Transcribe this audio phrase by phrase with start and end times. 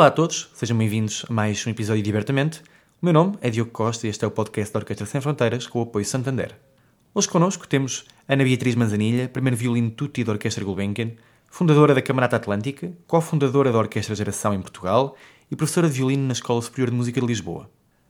[0.00, 2.62] Olá a todos, sejam bem-vindos a mais um episódio de Abertamente.
[3.02, 5.66] O meu nome é Diogo Costa e este é o podcast da Orquestra Sem Fronteiras
[5.66, 6.58] com o apoio Santander.
[7.14, 11.10] Hoje connosco temos Ana Beatriz Manzanilha, primeiro violino tutti da Orquestra Gulbenkian,
[11.50, 15.14] fundadora da Camarata Atlântica, cofundadora da Orquestra Geração em Portugal
[15.50, 17.68] e professora de violino na Escola Superior de Música de Lisboa.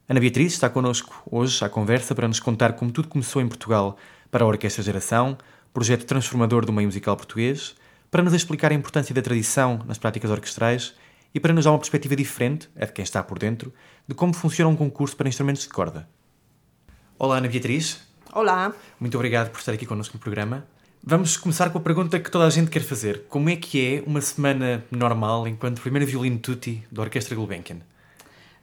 [0.09, 3.97] Ana Beatriz está connosco hoje à conversa para nos contar como tudo começou em Portugal
[4.31, 5.37] para a Orquestra Geração,
[5.75, 7.75] projeto transformador do meio musical português,
[8.13, 10.95] para nos explicar a importância da tradição nas práticas orquestrais
[11.35, 13.73] e para nos dar uma perspectiva diferente, é de quem está por dentro,
[14.07, 16.09] de como funciona um concurso para instrumentos de corda.
[17.19, 18.01] Olá, Ana Beatriz.
[18.33, 18.75] Olá.
[18.99, 20.67] Muito obrigado por estar aqui connosco no programa.
[21.03, 23.25] Vamos começar com a pergunta que toda a gente quer fazer.
[23.29, 27.81] Como é que é uma semana normal enquanto primeiro violino tutti da Orquestra Gulbenkian?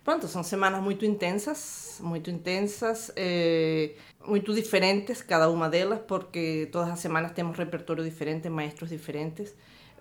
[0.04, 3.92] Pronto, são semanas muito intensas, muito intensas, eh,
[4.26, 9.54] muito diferentes cada uma delas, porque todas as semanas temos repertório diferente, maestros diferentes.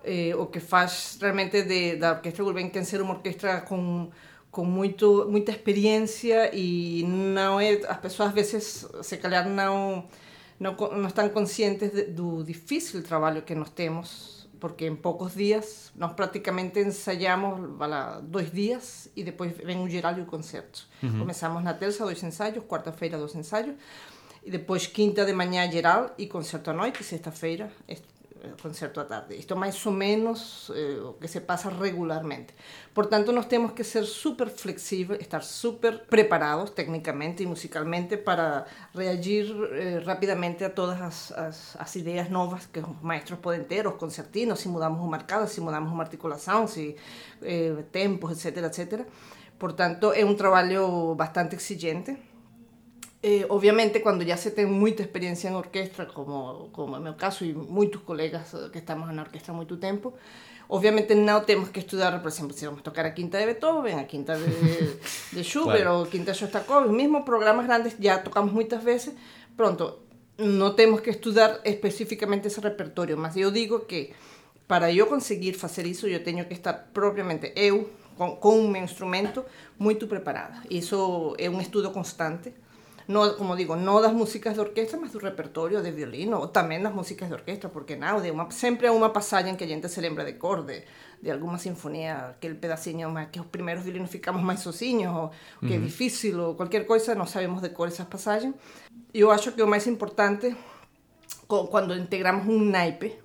[0.07, 4.09] Eh, o que faz realmente de, da Orquestra Gulbenkian ser uma orquestra com
[4.49, 10.05] com muito muita experiência e não é as pessoas às vezes se calhar não
[10.59, 15.91] não, não estão conscientes de, do difícil trabalho que nós temos porque em poucos dias
[15.95, 21.19] nós praticamente ensaiamos voilà, dois dias e depois vem o geral e o concerto Uhum.
[21.19, 23.75] começamos na terça dois ensaios quarta-feira dois ensaios
[24.43, 27.69] e depois quinta de manhã geral e concerto à noite sexta-feira
[28.61, 29.35] concerto à tarde.
[29.35, 32.53] Isto é mais ou menos eh, o que se passa regularmente.
[32.93, 39.45] Portanto, nós temos que ser super flexíveis, estar super preparados tecnicamente e musicalmente para reagir
[39.71, 43.95] eh, rapidamente a todas as, as, as ideias novas que os maestros podem ter, os
[43.95, 46.95] concertinos, se mudamos uma marcada, se mudamos uma articulação, se
[47.41, 49.05] eh, tempos, etc, etc.
[49.57, 52.15] Portanto, é um trabalho bastante exigente.
[53.21, 57.43] Eh, obviamente, quando já se tem muita experiência em orquestra, como, como o meu caso,
[57.45, 60.13] e muitos colegas eh, que estamos na orquestra há muito tempo,
[60.69, 64.03] obviamente não temos que estudar, por exemplo, se vamos tocar a quinta de Beethoven, a
[64.03, 64.99] quinta de,
[65.33, 66.03] de Schubert Claro.
[66.03, 69.13] a quinta de Shostakovich, mesmo programas grandes já tocamos muitas vezes,
[69.55, 69.99] pronto,
[70.37, 74.13] não temos que estudar especificamente esse repertório, mas eu digo que
[74.67, 79.43] para eu conseguir fazer isso, eu tenho que estar propriamente eu, com o meu instrumento,
[79.79, 80.61] muito preparada.
[80.69, 82.53] Isso é um estudo constante.
[83.07, 86.81] No, como digo, no das músicas de orquestra, mas do repertório de violino, ou também
[86.83, 89.87] das músicas de orquestra, porque não, de uma, sempre há uma passagem que a gente
[89.87, 90.83] se lembra de cor, de,
[91.21, 95.31] de alguma sinfonia, aquele pedacinho mais, que os primeiros violinos ficamos mais sozinhos, ou
[95.65, 98.53] que é difícil, ou qualquer coisa, não sabemos de cor essas passagens.
[99.13, 100.53] Eu acho que o mais importante
[101.47, 103.19] cuando integramos un naipe,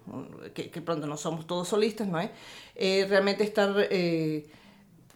[0.55, 2.31] que, que pronto no somos todos solistas, ¿no es?
[2.77, 4.47] Eh, realmente estar eh,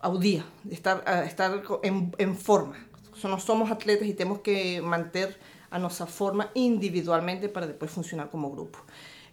[0.02, 2.74] ao día, estar, a- estar en, en forma.
[3.24, 5.36] Nós somos atletas e temos que manter
[5.70, 8.78] a nossa forma individualmente para depois funcionar como grupo.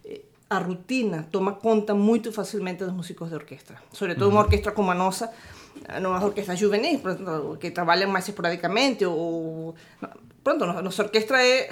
[0.04, 4.72] Eh, A rutina toma conta muito facilmente dos músicos de orquestra, sobre todo uma orquestra
[4.72, 5.32] como a nossa,
[6.02, 7.00] não as orquestras juvenis,
[7.60, 9.74] que trabalham mais esporadicamente, ou...
[10.44, 11.70] Pronto, no- nossa orquestra é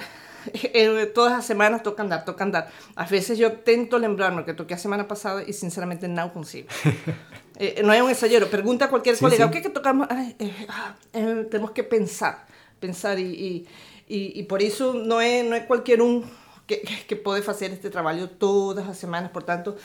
[0.72, 2.72] eh, todas as semanas toca andar, toca andar.
[2.96, 6.68] Às vezes eu tento lembrar-me que toquei a semana passada e sinceramente não consigo.
[7.58, 9.48] Eh, não é um ensaiero, pergunta a qualquer Sim, colega sim.
[9.48, 10.06] o que é que tocamos.
[10.10, 12.46] Ai, eh, ah, eh, temos que pensar,
[12.80, 13.68] pensar e, e,
[14.08, 16.22] e, e por isso não é, não é qualquer um
[16.66, 19.76] que, que que pode fazer este trabalho todas as semanas, portanto,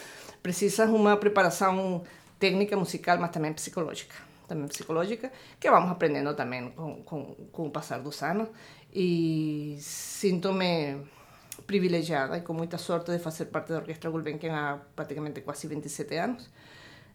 [0.42, 2.04] precisas uma preparação
[2.40, 4.16] técnica musical, mas também psicológica.
[4.48, 5.30] Também psicológica,
[5.60, 8.48] que vamos aprendendo também com, com, com o passar dos anos.
[8.94, 11.04] E sinto-me
[11.66, 16.16] privilegiada e com muita sorte de fazer parte da Orquestra Gulbenkian há praticamente quase 27
[16.16, 16.50] anos.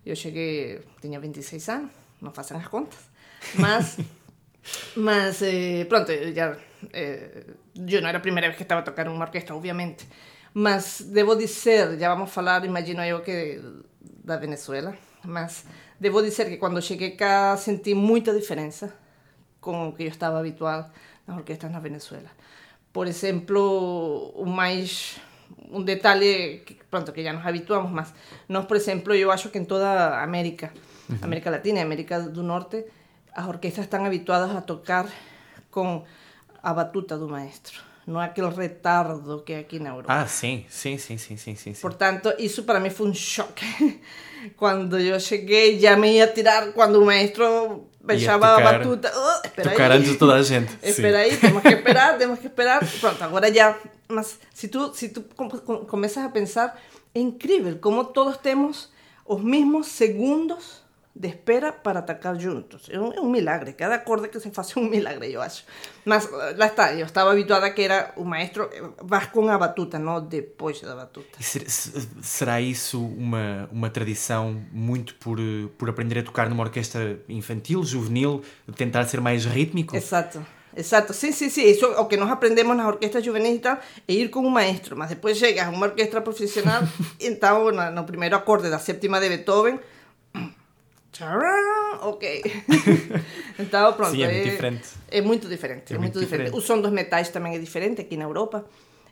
[0.05, 1.91] Eu cheguei, tinha 26 anos,
[2.21, 2.99] não façam as contas,
[3.55, 3.99] mas,
[4.97, 6.57] mas eh, pronto, eu já,
[6.93, 7.45] eh,
[7.77, 10.07] eu não era a primeira vez que estava a tocar uma orquestra, obviamente,
[10.53, 13.61] mas devo dizer, já vamos falar, imagino eu que
[14.25, 15.65] da Venezuela, mas
[15.99, 18.93] devo dizer que quando cheguei cá senti muita diferença
[19.61, 20.91] com o que eu estava habitual
[21.27, 22.31] nas orquestras na Venezuela.
[22.93, 25.21] Por exemplo, o mais
[25.71, 28.13] um detalhe que, pronto, que já nos habituamos, mas
[28.49, 30.73] nós, por exemplo, eu acho que em toda a América,
[31.23, 32.85] América Latina e América do Norte,
[33.35, 35.07] as orquestras estão habituadas a tocar
[35.71, 36.05] com
[36.63, 37.81] a batuta do maestro.
[38.07, 40.13] não é aquele retardo que aqui na Europa.
[40.13, 41.73] Ah, sim, sim, sim, sim, sim, sim.
[41.75, 41.81] sim.
[41.81, 43.65] Portanto, isso para mim foi um choque.
[44.57, 47.87] Quando eu cheguei, já me ia tirar, quando o maestro
[48.49, 49.13] a tocar- batuta.
[49.15, 50.77] Oh, espera de toda a gente.
[50.83, 52.81] Espera aí, temos que esperar, temos que esperar.
[53.01, 53.77] Pronto, agora já.
[54.13, 56.79] Mas se tu, se tu com- com- começas a pensar,
[57.15, 58.91] é incrível como todos temos
[59.27, 60.83] os mesmos segundos
[61.15, 62.89] de espera para atacar juntos.
[62.89, 63.75] Um, é um milagre.
[63.75, 65.63] Cada acorde que se faz é um milagre, eu acho.
[66.07, 69.59] Mas eh, lá está, eu estava habituada que era o maestro, eh, vas com a
[69.59, 71.37] batuta, não depois da batuta.
[71.39, 76.63] Ser- se- será isso uma, uma tradição muito por, eh, por aprender a tocar numa
[76.65, 78.43] orquestra infantil, juvenil,
[78.75, 79.95] tentar ser mais rítmico?
[79.95, 80.43] Exato.
[80.77, 83.79] Exato, sim, sim, sí, eso o que nós aprendemos nas orquestras juvenis e tal,
[84.09, 86.83] é ir com um maestro, mas depois chegas a uma orquestra profissional,
[87.21, 89.79] então na- no primeiro acorde da sétima de Beethoven,
[92.01, 92.23] ok.
[93.59, 94.89] então pronto, Sim, é muito diferente.
[95.11, 96.47] É muito diferente, É é, muito muito diferente.
[96.51, 96.57] diferente.
[96.57, 98.65] O som dos metais também é diferente aqui na Europa,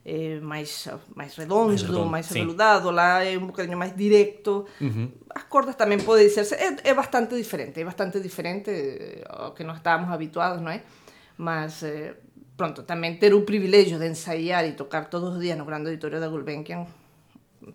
[0.04, 2.40] é mais, mais redondo, Mais mais, redondo, sim.
[2.40, 4.66] aveludado, lá é um bocadinho mais directo.
[5.34, 9.62] As cordas também podem dizer é, é bastante diferente, é bastante diferente eh, ao que
[9.62, 10.82] nós estávamos habituados, não é?
[11.40, 12.16] Mas, eh,
[12.54, 16.20] pronto, também ter o privilégio de ensaiar e tocar todos os dias no grande auditório
[16.20, 16.86] da Gulbenkian,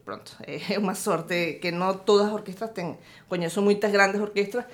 [0.05, 2.95] pronto, é uma sorte que não todas as orquestras têm.
[3.27, 4.65] Conheço muitas grandes orquestras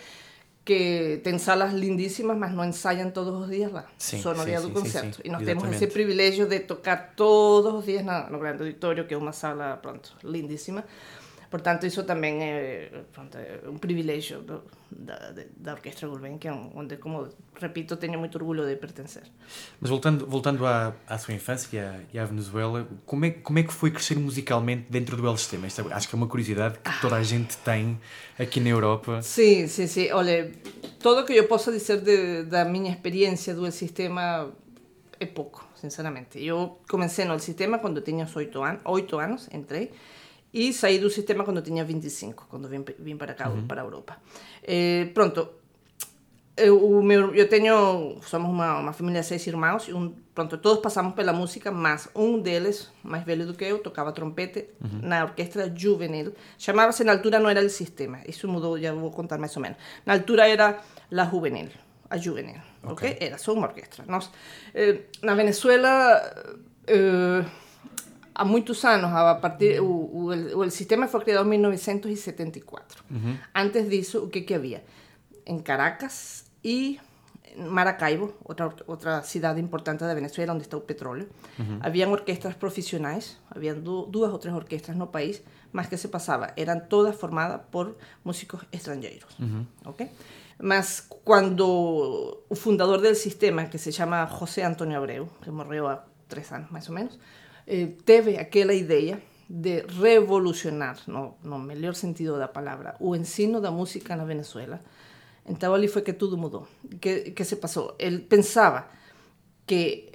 [0.66, 4.68] que têm salas lindíssimas, mas não ensaiam todos os dias lá, no sim, dia sim,
[4.68, 5.22] do concerto.
[5.24, 5.86] E nós temos exatamente.
[5.86, 9.78] esse privilégio de tocar todos os dias na, no grande auditório, que é uma sala,
[9.78, 10.84] pronto, lindíssima.
[11.50, 14.62] Portanto, isso também é, pronto, é um privilégio do,
[14.92, 17.28] da, da Orquestra Gulbenkian, onde, como
[17.60, 19.24] repito, tenho muito orgulho de pertencer.
[19.80, 23.60] Mas voltando, voltando à, à sua infância e à, e à Venezuela, como é, como
[23.60, 25.68] é que foi crescer musicalmente dentro do El Sistema?
[25.68, 28.00] Isto é- acho que é uma curiosidade que toda a gente tem
[28.38, 29.22] aqui na Europa.
[29.22, 30.12] Sim, sim, sim.
[30.12, 30.52] Olha,
[31.00, 34.52] todo o que eu possa dizer de, da minha experiência do El Sistema
[35.20, 36.44] é pouco, sinceramente.
[36.44, 39.92] Eu comecei no El Sistema quando tinha 8 anos, 8 anos entrei,
[40.54, 43.86] e saí do sistema quando eu tinha 25, quando vim, vim para cá, para a
[43.86, 44.18] Europa.
[44.64, 45.48] Eh, pronto,
[46.58, 50.58] eu, o meu, eu tenho, somos uma, uma família de seis irmãos, e um, pronto,
[50.58, 54.70] todos passamos pela música, mas um deles, mais velho do que eu, tocava trompete
[55.02, 56.34] na orquestra juvenil.
[56.58, 59.78] Chamava-se, na altura não era o sistema, isso mudou, já vou contar mais ou menos.
[60.06, 60.82] Na altura era
[61.12, 61.70] la juvenil,
[62.10, 63.12] a juvenil, ok?
[63.12, 63.18] Ok.
[63.20, 64.04] Era só uma orquestra.
[64.08, 64.30] Nós,
[64.74, 66.22] eh, na Venezuela,
[66.86, 67.46] eh,
[68.34, 73.04] há muitos anos, a partir, o, o, el, o sistema foi criado em 1974.
[73.54, 74.84] Antes disso, o que, que havia?
[75.46, 77.00] Em Caracas e
[77.56, 81.28] Maracaibo, outra, outra cidade importante da Venezuela, onde está o petróleo,
[81.82, 85.42] haviam orquestras profissionais, haviam du duas ou três orquestras no país,
[85.72, 89.38] mas que se passava, eram todas formadas por músicos estrangeiros.
[89.86, 90.10] ok?
[90.64, 96.06] Mas quando o fundador del sistema, que se chama José Antonio Abreu, que morreu há
[96.28, 97.18] três anos mais ou menos,
[97.68, 103.70] eh, teve aquela ideia de revolucionar, no, no melhor sentido da palavra, o ensino da
[103.70, 104.80] música na Venezuela.
[105.46, 106.68] Então ali foi que tudo mudou.
[107.02, 107.96] Que, que se passou?
[108.00, 108.88] Ele pensava
[109.66, 110.12] que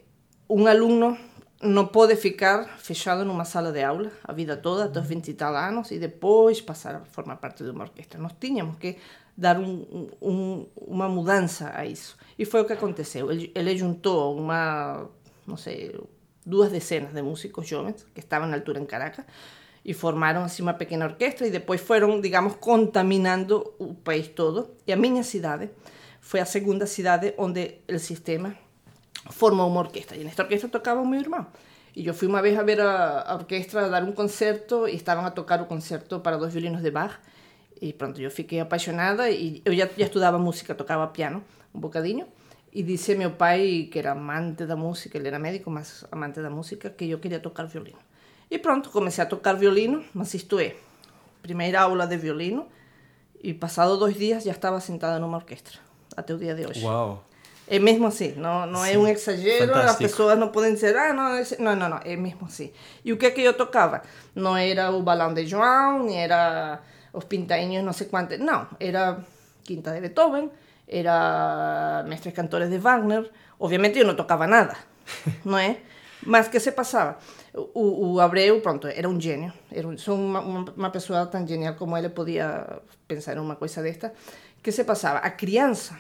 [0.49, 1.19] um aluno
[1.63, 5.35] não pode ficar fechado numa sala de aula a vida toda, até os 20 e
[5.35, 8.21] tal anos, a formar parte de uma orquestra.
[8.21, 8.97] Nós tínhamos que
[9.37, 12.17] dar um, um, uma mudança a isso.
[12.39, 13.31] E foi o que aconteceu.
[13.31, 15.09] Ele, ele juntou uma,
[15.47, 15.95] não sei,
[16.47, 19.25] duas dezenas de músicos jovens que estavam na altura em Caracas
[19.85, 24.71] e formaram assim uma pequena orquestra e depois foram, digamos, contaminando o país todo.
[24.87, 25.71] E a minha cidade
[26.21, 28.57] foi a segunda cidade onde o sistema
[29.31, 30.17] formou uma orquestra.
[30.17, 31.47] E nesta orquestra tocava o meu irmão.
[31.95, 35.25] E eu fui uma vez a ver a, a orquestra dar um concerto e estavam
[35.25, 37.19] a tocar o concerto para dois violinos de Bach.
[37.81, 41.43] E pronto, eu fiquei apaixonada e eu já, já estudava música, tocava piano
[41.75, 42.27] um bocadinho.
[42.77, 46.51] E disse meu pai, que era amante da música, ele era médico, mas amante da
[46.51, 47.99] música, que eu queria tocar violino.
[48.51, 50.77] E pronto, comecei a tocar violino, mas isto é,
[51.41, 52.69] primeira aula de violino,
[53.43, 55.79] e passado dois dias já estava sentada numa orquestra,
[56.15, 56.85] até o dia de hoje.
[56.85, 57.25] Uau!
[57.67, 60.11] É mesmo assim, não, não é Sim, um exagero, as fantástico.
[60.11, 62.71] pessoas não podem dizer, ah, não, não, não, não, é mesmo assim.
[63.03, 64.03] E o que é que eu tocava?
[64.35, 66.81] Não era o balão de João, nem era
[67.11, 69.25] os pintainhos, não sei quantos, não, era
[69.65, 70.51] quinta de Beethoven,
[70.89, 74.77] era mestres cantores de Wagner, obviamente eu não tocava nada,
[75.45, 75.83] não é?
[76.25, 77.19] Mas que se passava?
[77.55, 81.97] O, o Abreu, pronto, era um gênio, era um, uma, uma, pessoa tão genial como
[81.97, 84.13] ele podia pensar em uma coisa desta,
[84.63, 85.19] que se passava?
[85.19, 85.99] A criança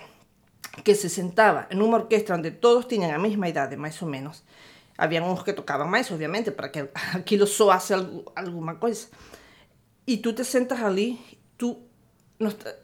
[0.84, 4.44] que se sentaba en uma orquestra onde todos tiñan a mesma idade, máis ou menos.
[4.96, 9.08] Habían uns que tocaban máis, obviamente, para que aquilo soase algo, alguma coisa.
[10.06, 11.20] E tú te sentas ali,
[11.56, 11.84] tú...
[12.38, 12.76] No, está-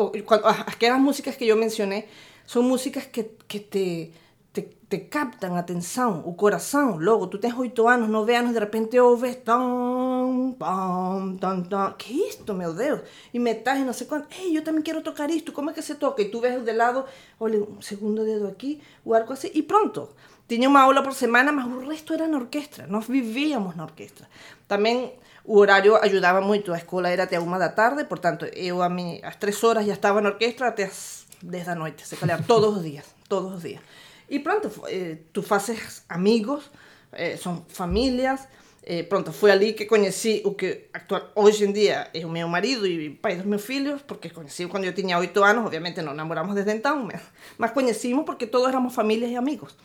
[0.00, 2.08] o- cuando- aquelas músicas que yo mencioné
[2.46, 4.12] son músicas que, que te,
[4.52, 6.98] te te, captam a atenção, o coração.
[6.98, 11.92] Logo, tu tens oito anos, nove anos, de repente ouves tão, pam, tam, tam.
[11.98, 13.00] Que é isto, meu Deus?
[13.34, 14.28] E metais e não sei quanto.
[14.40, 15.52] Ei, eu também quero tocar isto.
[15.52, 16.22] Como é que se toca?
[16.22, 17.04] E tu ves de lado,
[17.38, 20.08] olha, um segundo dedo aqui, o arco assim, e pronto.
[20.48, 22.86] Tinha uma aula por semana, mas o resto era na orquestra.
[22.86, 24.26] Nós vivíamos na orquestra.
[24.66, 25.12] Também
[25.44, 26.72] o horário ajudava muito.
[26.72, 29.92] A escola era até uma da tarde, portanto, eu a mim, às três horas já
[29.92, 32.08] estava na orquestra até as dez da noite.
[32.08, 33.80] Se calhar todos os dias, todos os dias.
[34.28, 36.70] E pronto, eh, tu fazes amigos,
[37.12, 38.48] eh, são famílias.
[38.82, 42.48] Eh, pronto, foi ali que conheci o que actual, hoje em dia é o meu
[42.48, 46.14] marido e pai dos meus filhos, porque conheci quando eu tinha oito anos, obviamente não
[46.14, 47.20] namoramos desde então, mas,
[47.58, 49.76] mas conhecimos porque todos éramos famílias e amigos.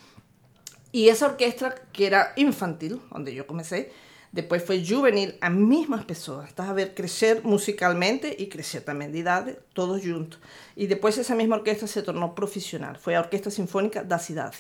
[0.93, 3.91] E essa orquestra, que era infantil, onde eu comecei,
[4.31, 6.49] depois foi juvenil, as mesmas pessoas.
[6.49, 10.39] Estás a ver crescer musicalmente e crescer também de idade, todos juntos.
[10.77, 12.95] E depois essa mesma orquestra se tornou profissional.
[12.99, 14.57] Foi a Orquestra Sinfônica da cidade.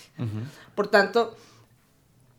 [0.75, 1.33] Portanto,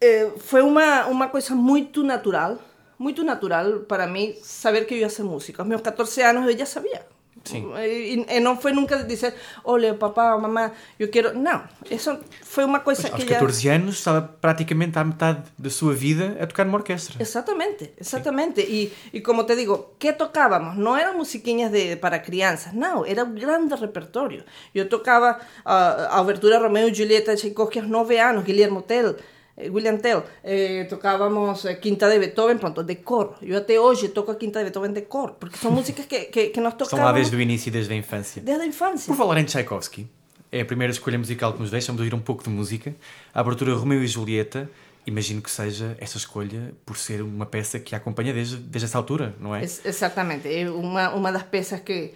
[0.00, 2.58] eh, foi uma, uma coisa muito natural,
[2.98, 5.62] muito natural para mim saber que eu ia ser música.
[5.62, 7.13] Aos meus 14 anos eu já sabia.
[7.42, 7.72] Sim.
[7.76, 11.38] E, e não foi nunca dizer, olha, papá, mamãe, eu quero.
[11.38, 13.34] Não, isso foi uma coisa Aos que já.
[13.34, 17.20] 14 anos estava praticamente à metade da sua vida a tocar numa orquestra.
[17.20, 18.60] Exatamente, exatamente.
[18.60, 20.76] E, e como te digo, que tocábamos?
[20.76, 24.44] Não eram musiquinhas de, para crianças, não, era um grande repertório.
[24.74, 25.76] Eu tocava a,
[26.16, 29.16] a abertura Romeo e Julieta de Tchaikovsky aos 9 anos, Guillermo Tell,
[29.56, 33.36] William Tell, eh, tocábamos eh, Quinta de Beethoven, pronto, de cor.
[33.40, 36.48] Eu até hoje toco a Quinta de Beethoven de cor, porque são músicas que, que,
[36.48, 38.42] que nós Estão tocávamos lá desde o início e desde a infância.
[38.42, 39.06] desde a infância.
[39.12, 40.08] Por falar em Tchaikovsky,
[40.50, 42.94] é a primeira escolha musical que nos deixa, vamos ouvir um pouco de música.
[43.32, 44.68] A abertura Romeu e Julieta,
[45.06, 48.98] imagino que seja essa escolha por ser uma peça que a acompanha desde, desde essa
[48.98, 49.60] altura, não é?
[49.62, 52.12] Ex- Exatamente, é uma, uma das peças que,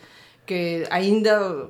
[0.47, 1.69] que ainda,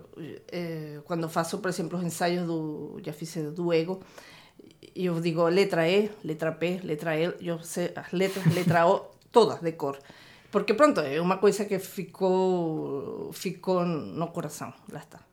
[0.51, 4.01] eh, quando faço, por exemplo, os ensaios do, já fiz do ego,
[5.07, 9.00] eu digo letra E, letra P, letra L, eu sei as letras, letra O,
[9.31, 9.99] todas de cor.
[10.50, 15.27] Porque pronto, é uma coisa que ficou, ficou no coração, lá está.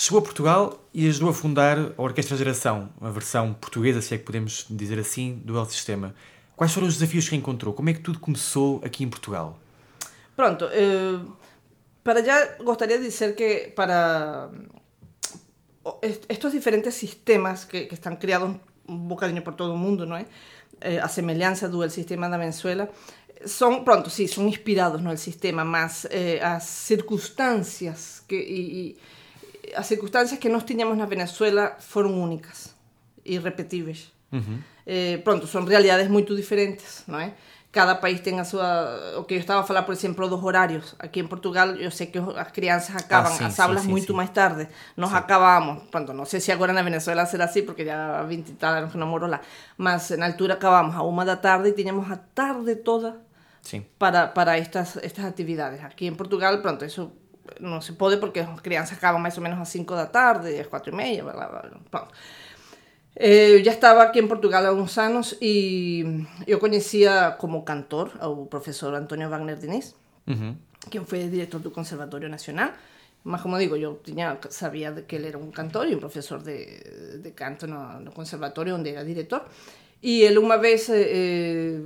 [0.00, 4.16] Chegou a Portugal e ajudou a fundar a Orquestra Geração, a versão portuguesa, se é
[4.16, 6.14] que podemos dizer assim, do El Sistema.
[6.56, 7.74] Quais foram os desafios que encontrou?
[7.74, 9.58] Como é que tudo começou aqui em Portugal?
[10.34, 11.20] Pronto, eh,
[12.02, 14.48] para allá gostaría de dizer que para
[16.30, 18.56] estos diferentes sistemas que, que están criados
[18.88, 20.24] un bocadinho por todo o mundo, non é?
[20.80, 22.88] Eh, a semelhanza do el sistema da Venezuela,
[23.44, 28.96] son, pronto, sí, son inspirados no el sistema, mas eh, as circunstancias que,
[29.76, 32.74] as circunstancias que nós tiñamos na Venezuela foron únicas,
[33.24, 34.12] irrepetíveis.
[34.30, 34.58] Uh -huh.
[34.86, 37.34] eh, pronto, son realidades moito diferentes, non é?
[37.70, 40.98] cada país ten a súa o que eu estaba a falar por exemplo dos horarios
[40.98, 44.10] aquí en Portugal eu sei que as crianças acaban ah, sí, as aulas sí, moito
[44.10, 44.18] sí.
[44.18, 44.66] máis tarde
[44.98, 45.16] nos sí.
[45.16, 48.74] acabamos pronto, non sei se agora na Venezuela será así porque ya 20 e tal
[48.74, 49.38] anos que non moro lá
[49.78, 53.22] mas na altura acabamos a uma da tarde e tiñamos a tarde toda
[53.62, 53.86] sí.
[54.02, 57.14] para, para estas, estas actividades aquí en Portugal pronto, eso
[57.58, 60.70] non se pode porque as crianças acaban máis ou menos a 5 da tarde, as
[60.70, 61.22] 4 e meia.
[63.18, 66.06] Eh, ya estaba aquí en Portugal há uns anos e
[66.46, 69.98] eu coñecía como cantor ao profesor Antonio Wagner Diniz,
[70.30, 70.52] uh -huh.
[70.88, 72.70] quen foi director do Conservatorio Nacional.
[73.22, 76.40] Mas, como digo, eu tiña, sabía de que ele era un cantor e un profesor
[76.40, 79.44] de, de canto no, no conservatorio onde era director.
[80.00, 81.76] E ele unha vez eh,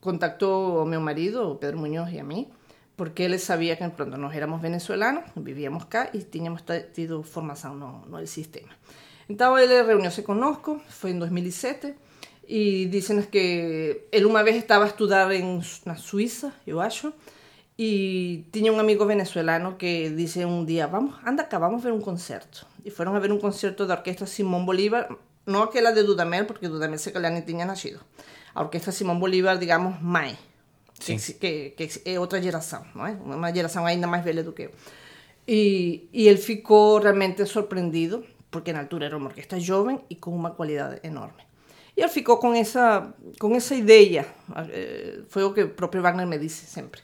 [0.00, 2.48] contactou ao meu marido, o Pedro Muñoz, e a mí,
[2.96, 8.04] porque ele sabía que pronto nos éramos venezolanos, vivíamos cá e tiñamos tido formación no,
[8.06, 8.72] no el sistema.
[9.28, 11.94] Então ele reuniu-se conosco, foi em 2007,
[12.46, 17.12] e disse-nos que ele uma vez estava a estudar em, na Suíça, eu acho,
[17.78, 22.00] e tinha um amigo venezuelano que disse um dia, vamos, anda cá, vamos ver um
[22.00, 22.66] concerto.
[22.84, 25.08] E foram a ver um concerto da orquestra Simón Bolívar,
[25.46, 28.00] não aquela de Dudamel, porque Dudamel se calhar nem tinha nascido.
[28.54, 30.36] A orquestra Simón Bolívar, digamos, mãe,
[31.04, 33.12] que, que, que, é outra geração, não é?
[33.12, 34.70] Uma geração ainda mais velha do que eu.
[35.46, 40.30] E, e ele ficou realmente surpreendido porque na altura era uma orquestra jovem e com
[40.30, 41.42] uma qualidade enorme.
[41.96, 44.26] E ele ficou com essa, com essa ideia,
[44.70, 47.00] eh, foi o que o próprio Wagner me disse sempre.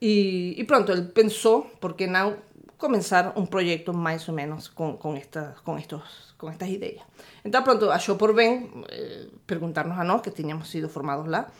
[0.00, 2.36] E, e pronto, ele pensou, por que não
[2.80, 7.02] começar um projeto mais ou menos com, com, esta, com, estos, com estas ideias.
[7.44, 11.50] Então, pronto, achou por bem eh, perguntar-nos a nós, que tínhamos sido formados lá,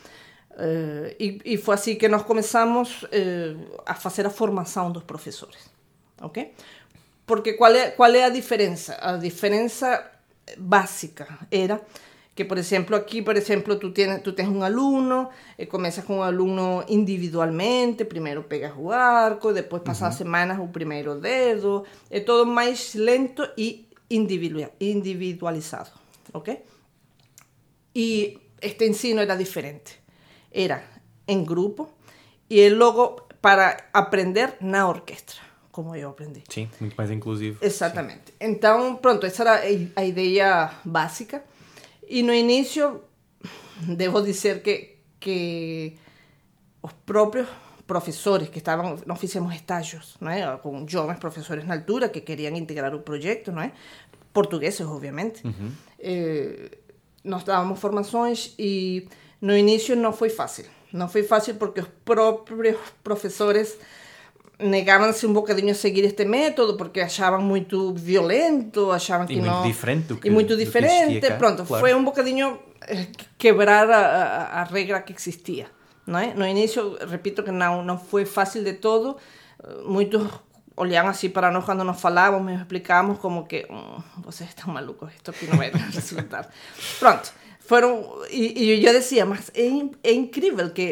[0.58, 3.54] eh, e, e foi assim que nós começamos eh,
[3.86, 5.58] a fazer a formação dos professores.
[6.20, 6.52] ok?
[7.26, 8.96] Porque qual é, qual é a diferença?
[9.00, 10.10] A diferença
[10.58, 11.80] básica era
[12.34, 16.18] que, por exemplo, aqui, por exemplo, tu tens, tu tens um aluno, e começas com
[16.18, 20.18] um aluno individualmente, primeiro pegas o arco, depois passas uhum.
[20.18, 25.90] semanas o primeiro dedo, é todo mais lento e individualizado,
[26.32, 26.62] ok?
[27.94, 29.99] E este ensino era diferente,
[30.52, 30.82] era
[31.26, 31.88] em grupo
[32.48, 36.42] e logo para aprender na orquestra como eu aprendi.
[36.48, 37.58] Sim, muito mais inclusivo.
[37.62, 38.26] Exatamente.
[38.26, 38.34] Sim.
[38.40, 39.62] Então, pronto, essa era
[39.96, 41.42] a ideia básica.
[42.08, 43.02] E no início,
[43.80, 45.94] devo dizer que, que
[46.82, 47.48] os próprios
[47.86, 50.56] professores que estavam, nós fizemos estágios, não é?
[50.58, 53.72] com jovens professores na altura que queriam integrar o projeto, não é?
[54.32, 55.44] portugueses, obviamente.
[55.44, 55.72] Uhum.
[55.98, 56.78] Eh,
[57.24, 59.08] nós dávamos formações e
[59.40, 60.66] no início não foi fácil.
[60.92, 63.78] Não foi fácil porque os próprios professores
[64.58, 69.54] negavam-se um bocadinho a seguir este método porque achavam muito violento, achavam que e não...
[69.54, 71.80] muito diferente do que E muito diferente, pronto, claro.
[71.80, 73.06] foi um bocadinho eh,
[73.38, 75.68] quebrar a, a, a, regra que existia,
[76.06, 76.34] não é?
[76.34, 79.16] No início, repito que não, não foi fácil de todo,
[79.86, 80.28] muitos
[80.76, 85.12] olhavam assim para nós quando nos falávamos, nos explicávamos como que hum, vocês estão malucos,
[85.14, 86.48] isto aqui não vai resultar.
[86.98, 87.32] pronto,
[87.70, 87.92] foram...
[88.28, 89.68] E, e eu dizia, mas é,
[90.10, 90.86] é incrível que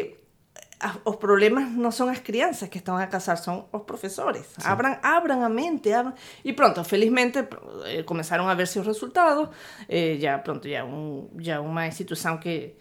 [1.03, 4.45] os problemas não são as crianças que estão a casar, são os professores.
[4.63, 5.91] Abram, abram a mente.
[5.91, 6.13] Abram.
[6.45, 7.37] E pronto, felizmente
[7.85, 9.49] eh, começaram a ver-se os resultados.
[9.89, 12.75] Eh, já, pronto, já, um, já uma instituição que,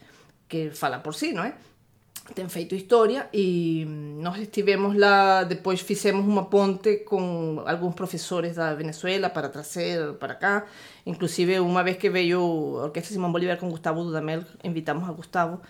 [0.48, 1.54] que fala por si, não é?
[2.34, 3.86] Tem feito história e
[4.20, 10.34] nós estivemos lá, depois fizemos uma ponte com alguns professores da Venezuela para trazer para
[10.34, 10.66] cá.
[11.06, 12.40] Inclusive, uma vez que veio
[12.80, 15.60] a Orquestra Simão Bolívar com Gustavo Dudamel, invitamos a Gustavo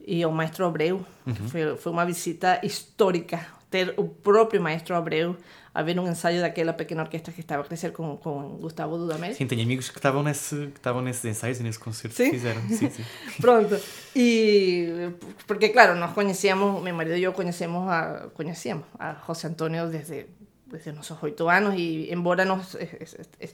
[0.00, 1.04] e ao maestro Abreu.
[1.26, 1.34] Uhum.
[1.48, 5.36] Foi, foi uma visita histórica ter o próprio maestro Abreu
[5.78, 9.32] a ver um ensaio daquela pequena orquestra que estava a crescer com, com Gustavo Dudamel.
[9.32, 12.24] Sim, tenho amigos que estavam, nesse, que estavam nesses ensaios e nesse concerto sim?
[12.24, 12.60] que fizeram.
[12.62, 13.04] Sim, sim.
[13.40, 13.80] Pronto.
[14.16, 15.12] E
[15.46, 20.26] porque, claro, nós conhecíamos, meu marido e eu conhecemos a, conhecíamos a José Antonio desde,
[20.66, 22.76] desde nossos oito anos e, embora nós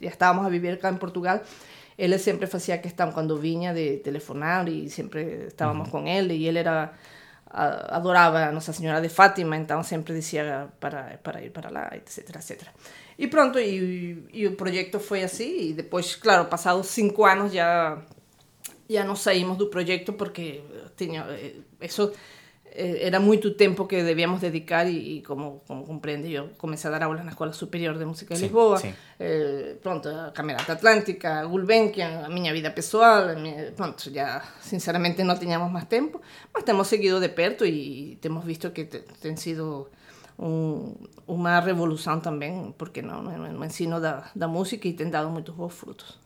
[0.00, 1.42] já estávamos a viver cá em Portugal,
[1.98, 5.92] ele sempre fazia questão quando vinha de telefonar e sempre estávamos uhum.
[5.92, 6.90] com ele e ele era
[7.55, 11.90] a, adorava a Nossa Senhora de Fátima, então sempre dizia para, para ir para lá,
[11.95, 12.62] etc, etc.
[13.17, 18.03] E pronto, e, e o projeto foi assim, e depois, claro, passados cinco anos já,
[18.90, 20.62] já não saímos do projeto porque
[20.97, 21.25] tinha,
[21.81, 22.17] isso eh,
[22.74, 27.24] era muito tempo que debíamos dedicar e, como, como compreende, eu comecei a dar aulas
[27.24, 28.78] na Escola Superior de Música de Lisboa,
[29.20, 33.37] eh, pronto, a Camerata Atlântica, a Gulbenkian, a minha vida pessoal, a
[33.76, 36.20] pronto, já sinceramente não tínhamos mais tempo,
[36.52, 39.87] mas temos seguido de perto e temos visto que te- tem sido
[40.37, 40.94] um,
[41.28, 45.54] uma revolução também, porque não, no, no ensino da, da música e tem dado muitos
[45.54, 46.18] bons frutos.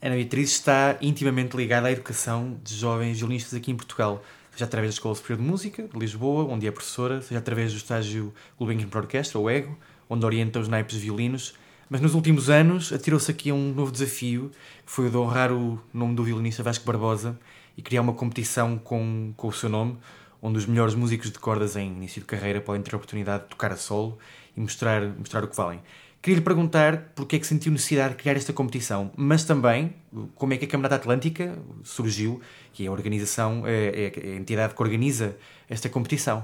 [0.00, 4.22] Ana Beatriz está intimamente ligada à educação de jovens violinistas aqui em Portugal,
[4.54, 7.76] seja através da Escola Superior de Música de Lisboa, onde é professora, seja através do
[7.76, 9.76] estágio Gulbenkian para Orquestra, ou EGO,
[10.08, 11.54] onde orienta os naipes de violinos.
[11.90, 14.50] Mas nos últimos anos atirou-se aqui a um novo desafio,
[14.86, 17.38] que foi o de honrar o nome do violinista Vasco Barbosa
[17.76, 19.98] e criar uma competição com, com o seu nome,
[20.40, 23.50] onde os melhores músicos de cordas em início de carreira podem ter a oportunidade de
[23.50, 24.18] tocar a solo
[24.56, 25.80] e mostrar, mostrar o que valem.
[26.24, 29.92] Queria lhe perguntar porque é que sentiu necessidade de criar esta competição, mas também
[30.36, 32.40] como é que a Camarada Atlântica surgiu,
[32.72, 35.36] que é a organização, é, é a entidade que organiza
[35.68, 36.42] esta competição.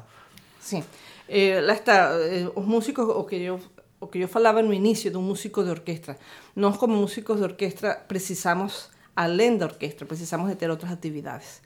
[0.60, 0.84] Sim.
[1.26, 3.58] Eh, lá está, eh, os músicos, o que eu
[3.98, 6.18] o que eu falava no início de um músico de orquestra,
[6.54, 11.62] nós como músicos de orquestra precisamos, além da orquestra, precisamos de ter outras atividades.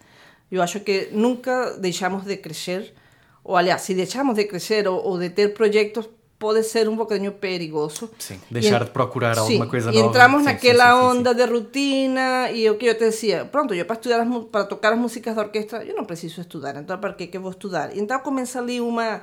[0.52, 2.94] Eu acho que nunca deixamos de crescer,
[3.42, 7.32] ou aliás, se deixamos de crescer ou, ou de ter projetos, pode ser um bocadinho
[7.32, 8.10] perigoso.
[8.18, 10.08] Sim, deixar E de procurar alguma Sim, coisa e nova.
[10.08, 13.84] entramos Sim, naquela sim, onda de rutina e o que eu te decía, pronto, eu
[13.86, 17.12] para estudar as para tocar as músicas da orquestra, eu não preciso estudar, então para
[17.14, 17.96] que que vou estudar?
[17.96, 19.22] Então começa ali uma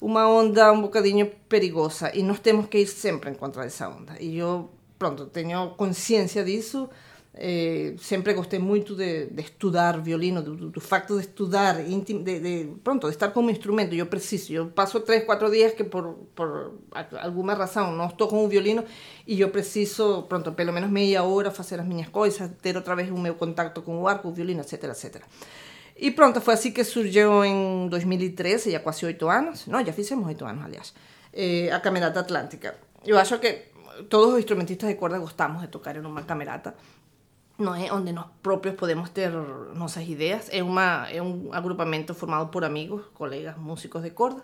[0.00, 4.14] uma onda um bocadinho perigosa e nós temos que ir sempre em contra dessa onda.
[4.20, 6.88] E eu, pronto, tenho consciência disso,
[7.36, 13.08] eh, sempre gostei de, de estudar violino, do, do- facto de estudar, de, de, pronto,
[13.08, 13.94] de estar como instrumento.
[13.94, 16.74] Eu preciso, eu passo três, quatro dias que por, por
[17.20, 18.84] alguma razão não estou com violino
[19.26, 23.10] e eu preciso, pronto, pelo menos meia hora fazer as minhas coisas, ter outra vez
[23.10, 25.22] o meu contato com o arco, o violino, etc, etc.
[25.96, 30.26] E pronto, foi assim que surgiu em 2013, já quase oito anos, não, já fizemos
[30.26, 30.92] oito anos, aliás,
[31.32, 32.76] eh, a Camerata Atlântica.
[33.06, 33.74] Eu acho que
[34.08, 36.74] todos os instrumentistas de corda gostamos de tocar em uma camerata,
[37.58, 37.92] não é?
[37.92, 39.30] Onde nós próprios podemos ter
[39.74, 40.48] nossas ideias.
[40.50, 44.42] É, uma, é um agrupamento formado por amigos, colegas, músicos de corda.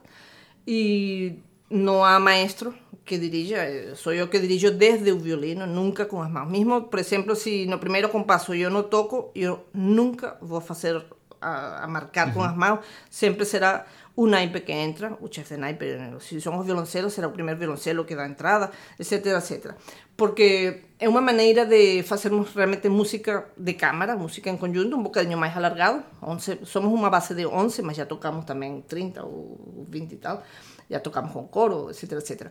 [0.67, 6.05] E não há maestro que dirija, eh, sou eu que dirijo desde o violino, nunca
[6.05, 6.51] com as mãos.
[6.51, 11.03] Mesmo, por exemplo, se no primeiro compasso eu não toco, eu nunca vou fazer
[11.41, 15.61] a, a marcar com as mãos, sempre será o naipe que entra, o chefe de
[15.61, 15.87] naipe,
[16.21, 19.75] se são os violoncelos, será o primeiro violoncelo que dá entrada, etc, etc.
[20.17, 25.39] Porque é uma maneira de fazermos realmente música de cámara, música em conjunto, um bocadinho
[25.39, 26.03] mais alargado.
[26.23, 30.43] 11, somos uma base de 11, mas já tocamos também 30 ou 20 e tal.
[30.91, 32.49] Já tocamos com coro, etc, etc.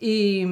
[0.00, 0.46] E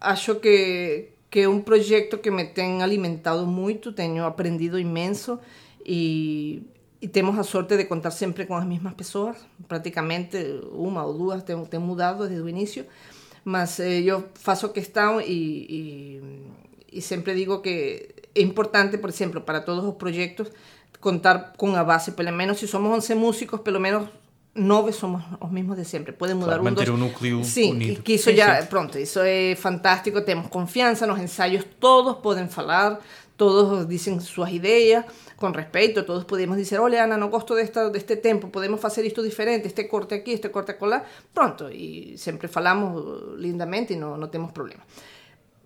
[0.00, 5.40] acho que, que é um projeto que me tem alimentado muito, tenho aprendido imenso
[5.84, 6.62] e,
[7.02, 9.36] e temos a sorte de contar sempre com as mesmas pessoas,
[9.66, 10.36] praticamente
[10.72, 12.84] uma ou duas tem, tem mudado desde o início,
[13.44, 15.24] mas eh, eu faço questão e,
[16.92, 20.48] e, e sempre digo que é importante, por exemplo, para todos os projetos,
[21.00, 24.06] contar com a base, pelo menos se somos 11 músicos, pelo menos
[24.54, 26.12] nove somos os mesmos de sempre.
[26.12, 26.88] Pode mudar Claro, um, manter dois.
[26.90, 28.02] o núcleo Sim, unido.
[28.02, 28.66] que, isso Sim, já, sim.
[28.68, 33.00] pronto, isso é fantástico, temos confiança nos ensaios, todos podem falar,
[33.40, 35.02] todos dizem suas ideias,
[35.40, 39.20] com respeito, todos podemos dizer, olha Ana, não gosto desta, deste tempo, podemos fazer isto
[39.22, 40.98] diferente, este corte aqui, este corte acolá,
[41.36, 42.92] pronto, e sempre falamos
[43.44, 44.82] lindamente e não, não temos problema.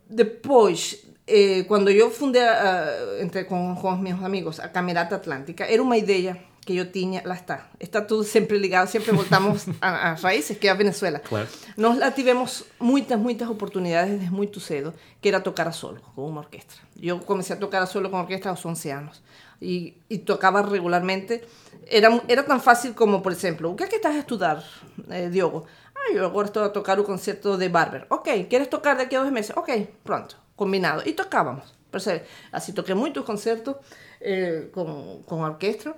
[0.08, 3.88] Depois, eh, quando eu fundei, a- entre, com, com
[4.24, 6.32] amigos, a Camerata Atlântica, era uma ideia
[6.64, 10.66] que eu tinha, lá está, está tudo sempre ligado, sempre voltamos a- às raízes, que
[10.66, 11.18] é a Venezuela.
[11.18, 11.46] Claro.
[11.76, 16.26] Nós lá tivemos muitas, muitas oportunidades desde muito cedo, que era tocar a solo, com
[16.26, 16.78] uma orquestra.
[17.00, 19.22] Eu comecei a tocar a solo com orquestra aos 11 anos.
[19.62, 21.40] E, e tocava regularmente.
[21.86, 24.64] Era, era tan fácil como, por exemplo, o que é que estás a estudar,
[25.10, 25.66] eh, Diogo?
[25.94, 28.06] Ah, eu agora estou a tocar o concerto de Barber.
[28.10, 29.52] Ok, queres tocar daqui a dois meses?
[29.56, 31.02] Ok, pronto, combinado.
[31.08, 32.24] E tocávamos, percebe?
[32.52, 33.74] Assim, toquei muitos concertos
[34.20, 35.94] eh, com, com orquestra.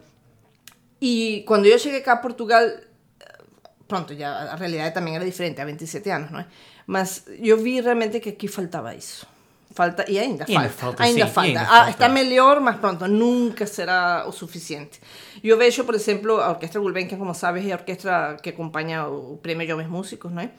[1.00, 2.62] E quando eu cheguei cá a Portugal,
[3.86, 6.46] pronto, já a realidade também era diferente, há 27 anos, não é?
[6.86, 9.26] Mas eu vi realmente que aqui faltava isso.
[9.74, 10.60] Falta, e ainda E falta.
[10.62, 11.48] ainda falta, ainda sim, falta.
[11.48, 11.90] ainda Ah, falta.
[11.90, 14.98] está melhor, mas pronto, nunca será o suficiente.
[15.44, 19.36] Eu vejo, por exemplo, a Orquestra Gulbenkian, como sabes, é a orquestra que acompanha o
[19.42, 20.50] Prêmio Jovens Músicos, não é?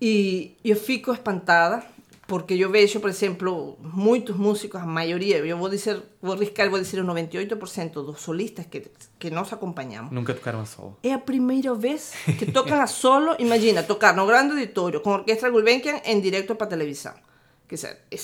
[0.00, 1.84] E eu fico espantada
[2.32, 6.80] porque eu vejo, por exemplo, muitos músicos, a maioria, eu vou dizer, vou arriscar, vou
[6.80, 10.10] dizer o 98% dos solistas que, que nós acompanhamos.
[10.10, 10.96] Nunca tocaram a solo.
[11.02, 15.16] É a primeira vez que tocam a solo, imagina, tocar no grande auditório com a
[15.18, 17.12] Orquestra Gulbenkian em direto para televisão.
[17.68, 18.16] Quer dizer, é,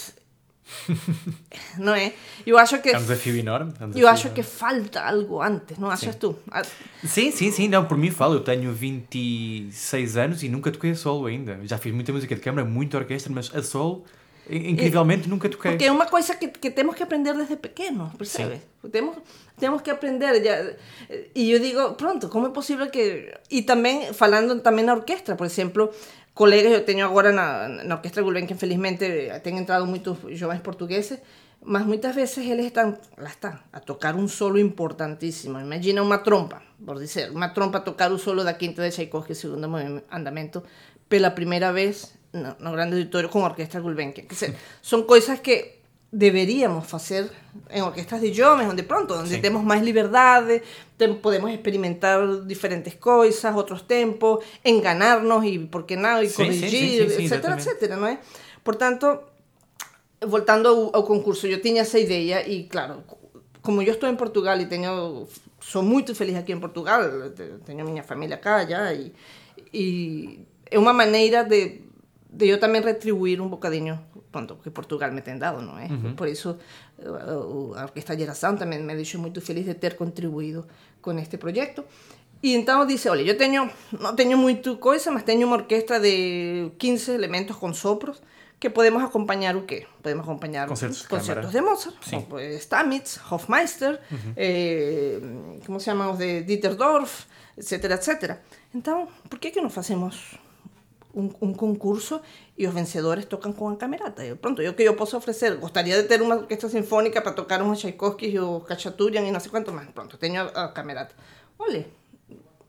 [1.79, 2.13] não é?
[2.47, 3.73] Eu acho que É um desafio enorme.
[3.81, 4.43] é um eu desafio acho enorme.
[4.43, 6.37] que falta algo antes, não achas tu?
[6.51, 6.63] Ah,
[7.05, 10.95] Sim, sim, sim, não, por mim falo, eu tenho 26 anos e nunca toquei a
[10.95, 11.59] solo ainda.
[11.65, 14.05] Já fiz muita música de câmara, muita orquestra, mas a solo,
[14.49, 15.73] in- incrivelmente, nunca toquei.
[15.73, 18.61] Porque é uma coisa que, que temos que aprender desde pequenos, percebes?
[18.91, 19.17] Temos,
[19.59, 20.43] temos que aprender.
[20.45, 20.73] Já,
[21.35, 23.33] e eu digo, pronto, como é possível que...
[23.51, 25.91] E também, falando também na orquestra, por exemplo,
[26.39, 29.05] colegas, eu tenho agora na, na Orquestra Gulbenkian, felizmente,
[29.43, 31.19] têm entrado muitos jovens portugueses,
[31.61, 35.59] mas muitas vezes eles estão, lá está, a tocar um solo importantíssimo.
[35.59, 39.67] Imagina uma trompa, por dizer, uma trompa tocar o solo da quinta de Tchaikovsky, segundo
[40.13, 40.63] andamento,
[41.09, 44.29] pela primeira vez no, no grande auditorio con Orquestra Gulbenkian.
[44.29, 45.78] Quer dizer, son coisas que
[46.11, 47.29] deberíamos facer
[47.69, 49.43] en orquestas de jovens, onde pronto, onde Sí.
[49.45, 50.63] temos máis liberdade,
[50.97, 56.45] tem- podemos experimentar diferentes coisas, outros tempos, enganarnos e, por que não, e Sim, sim,
[56.45, 57.69] corrigir, sim, sim, sim, etc, exatamente.
[57.69, 58.19] etc, não é?
[58.65, 59.21] Portanto,
[60.27, 63.05] voltando ao, concurso, eu tinha essa ideia e, claro,
[63.63, 65.29] como eu estou em Portugal e tenho,
[65.61, 67.03] sou muito feliz aqui em Portugal,
[67.37, 69.13] te- tenho minha família cá já e,
[69.73, 70.41] e
[70.71, 71.83] é uma maneira de,
[72.31, 73.99] de eu também retribuir um bocadinho
[74.31, 75.89] pronto, que Portugal me tem dado, não é?
[76.17, 76.59] Por isso,
[76.99, 77.09] eh,
[77.77, 80.67] a Orquestra Geração também me deixou muito feliz de ter contribuído
[81.01, 81.85] com este projeto.
[82.43, 86.71] E então disse, olha, eu tenho, não tenho muito coisa, mas tenho uma orquestra de
[86.79, 88.23] 15 elementos com sopros
[88.61, 89.87] que podemos acompanhar o quê?
[90.03, 91.97] Podemos acompanhar Concertos de concertos de Mozart,
[92.29, 94.01] pues, Stamitz, Hofmeister,
[94.37, 95.21] eh,
[95.65, 98.37] como se os de Dieter Dorf, etc, etc.
[98.75, 100.39] Então, por que que não fazemos
[101.15, 102.21] um, um concurso
[102.57, 104.25] e os vencedores tocam com a camerata?
[104.25, 107.63] Eu, pronto, eu que eu posso oferecer, gostaria de ter uma orquestra sinfônica para tocar
[107.63, 109.89] uns Tchaikovsky os Khachaturian e não sei quanto mais.
[109.91, 111.15] Pronto, tenho a, a camerata.
[111.59, 111.87] Olha,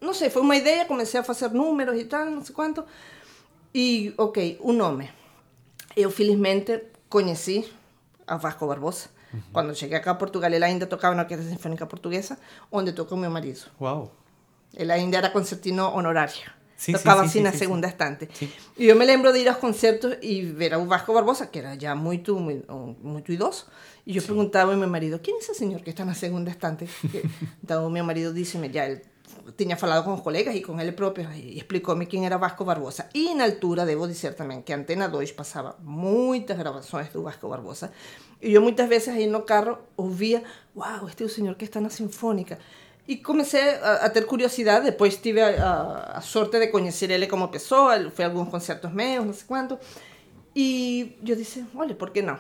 [0.01, 2.83] não sei, foi uma ideia, comecei a fazer números e tal, não sei quanto.
[3.73, 5.09] E, ok, o nome.
[5.95, 7.69] Eu, felizmente, conheci
[8.25, 9.09] a Vasco Barbosa.
[9.53, 12.37] Quando cheguei acá a Portugal, ele ainda tocava na Orquestra Sinfônica Portuguesa,
[12.71, 13.61] onde tocou meu marido.
[13.79, 14.11] Uau!
[14.73, 16.51] Ele ainda era concertino honorário.
[16.79, 18.29] Assim sim, na sim, segunda estante.
[18.77, 21.77] E eu me lembro de ir aos concertos e ver o Vasco Barbosa, que era
[21.77, 23.65] já muito, muito, muito idoso.
[24.07, 26.87] E eu perguntava ao meu marido, quem é esse senhor que está na segunda estante?
[27.85, 29.01] O meu marido disse-me, já ele
[29.57, 33.09] tinha falado com os colegas e com ele próprio e explicou-me quem era Vasco Barbosa.
[33.13, 37.47] E na altura, devo dizer também, que a Antena 2 passava muitas gravações do Vasco
[37.49, 37.91] Barbosa.
[38.41, 40.43] E eu muitas vezes aí no carro ouvia,
[40.75, 42.57] uau, este é o senhor que está na Sinfônica.
[43.09, 47.25] E comecei a, a ter curiosidade, depois tive a, a, a sorte de conhecer ele
[47.25, 49.79] como pessoa, ele foi a alguns concertos meus, não sei quanto.
[50.55, 52.37] E eu disse, olha, por que não?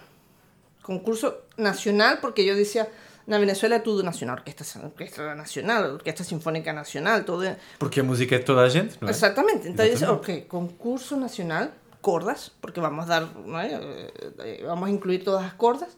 [0.83, 2.87] Concurso nacional, porque eu dizia,
[3.25, 7.49] na Venezuela tudo nacional, orquestra, orquestra nacional, orquestra sinfônica nacional, todo.
[7.79, 9.11] Porque a música é toda a gente, não é?
[9.11, 9.67] Exatamente.
[9.69, 14.11] Então eu disse, ok, concurso nacional, cordas, porque vamos dar, é?
[14.37, 15.89] Eh, vamos a incluir todas as cordas.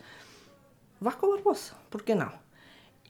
[1.01, 2.31] Vasco Barbosa, por que não?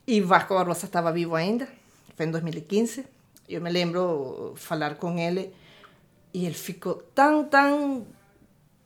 [0.08, 1.68] E Vasco Barbosa estava vivo ainda,
[2.16, 3.06] foi em 2015.
[3.48, 5.54] Eu me lembro falar com ele
[6.34, 8.06] e ele ficou tão, tão,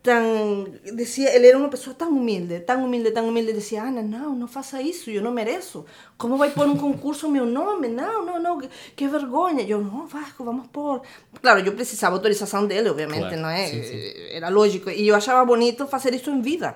[0.01, 0.67] tão.
[0.93, 3.53] Decía, ele era uma pessoa tão humilde, tão humilde, tão humilde.
[3.53, 5.85] Decía, Ana, não, não faça isso, eu não mereço.
[6.17, 7.87] Como vai pôr um concurso meu nome?
[7.87, 9.63] Não, não, não, que, que vergonha.
[9.63, 11.01] Eu, não, Vasco, vamos pôr.
[11.41, 13.67] Claro, eu precisava autorização dele, obviamente, Claro, não é?
[13.67, 14.13] sim, sim.
[14.31, 14.89] Era lógico.
[14.89, 16.75] E eu achava bonito fazer isso em vida.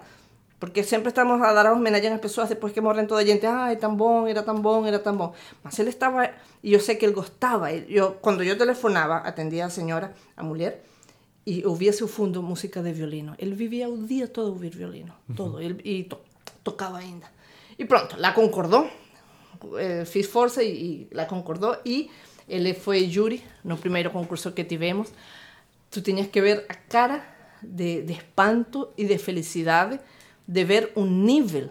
[0.60, 3.46] Porque sempre estamos a dar a homenagem às pessoas depois que morrem toda a gente.
[3.46, 5.34] Ai, tão bom, era tão bom, era tão bom.
[5.64, 6.30] Mas ele estava,
[6.62, 7.72] e eu sei que ele gostava.
[7.72, 10.84] Eu, quando eu telefonava, atendia a senhora, a mulher,
[11.48, 13.36] e ouvia seu fundo música de violino.
[13.40, 15.62] Ele vivia o dia todo a ouvir violino, todo.
[15.62, 16.18] Ele, e to,
[16.62, 17.28] tocava ainda.
[17.78, 18.90] E pronto, lá concordou.
[19.78, 21.78] Eh, fiz força e, e lá concordou.
[21.86, 22.12] E
[22.50, 25.08] ele foi júri no primeiro concurso que tivemos.
[25.90, 27.24] Tu tinhas que ver a cara
[27.64, 30.00] de, de espanto e de felicidade
[30.50, 31.70] de ver o nível.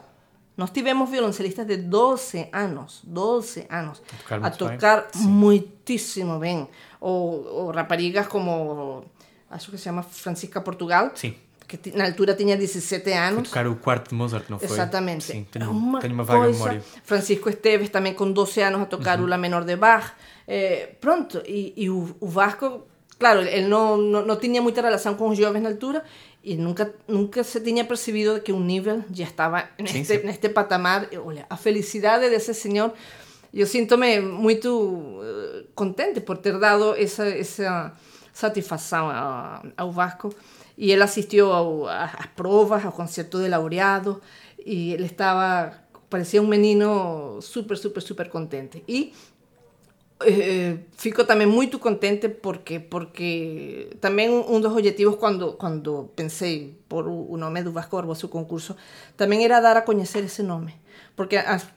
[0.56, 4.58] Nós tivemos violoncelistas de 12 anos, 12 anos, tocar a bem.
[4.58, 6.68] tocar muitíssimo bem.
[7.00, 9.04] Ou, ou raparigas como,
[9.50, 11.34] acho que se chama Francisca Portugal, Sim.
[11.66, 13.48] que na altura tinha 17 Foi anos.
[13.48, 14.68] tocar o quarto de Mozart, não foi?
[14.68, 15.24] Exatamente.
[15.24, 16.82] Sim, tenho uma tenho uma vaga coisa- memória.
[17.04, 20.12] Francisco Esteves também com 12 anos a tocar o La Menor de Bach.
[20.46, 22.82] Eh, pronto, e, e o, o Vasco,
[23.18, 26.02] claro, ele não, não, não tinha muita relação com os jovens na altura
[26.52, 30.26] e nunca, nunca se tinha percebido de que o nível já estava Sim, neste, sim.
[30.26, 31.08] neste patamar.
[31.12, 32.92] E, Olha, a felicidade desse senhor,
[33.52, 37.92] eu sinto-me muito eh, contente por ter dado essa, essa
[38.32, 40.28] satisfação a- ao Vasco.
[40.76, 41.46] e ele assistiu
[41.88, 44.20] às provas, ao concerto de laureado,
[44.64, 45.72] e ele estava,
[46.08, 48.84] parecia um menino super, super, super contente.
[48.86, 49.12] E
[50.20, 57.06] eh, fico também muito contente porque porque também um dos objetivos quando quando pensei por
[57.06, 58.74] o nome do Vasco Barbosa o concurso
[59.16, 60.74] também era dar a conhecer esse nome
[61.14, 61.68] porque as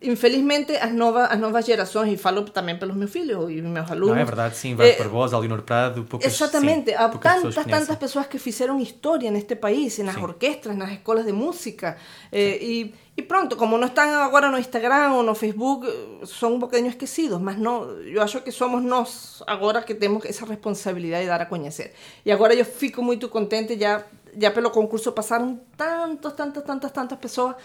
[0.00, 4.14] infelizmente as novas as novas gerações e falo também pelos meus filhos e meus alunos
[4.14, 7.96] não é verdade sim Vasco eh, Barbosa Alinor Prado poucas, exatamente sim, há tantas tantas
[7.96, 11.96] pessoas que fizeram história neste país nas orquestras nas escolas de música
[12.30, 15.86] eh, e E pronto, como não estão agora no Instagram ou no Facebook,
[16.24, 20.46] são um bocadinho esquecidos, mas não, eu acho que somos nós agora que temos essa
[20.46, 21.92] responsabilidade de dar a conhecer.
[22.24, 24.02] E agora eu fico muito contente, já,
[24.38, 27.56] já pelo concurso passaram tantas, tantas, tantas, tantas pessoas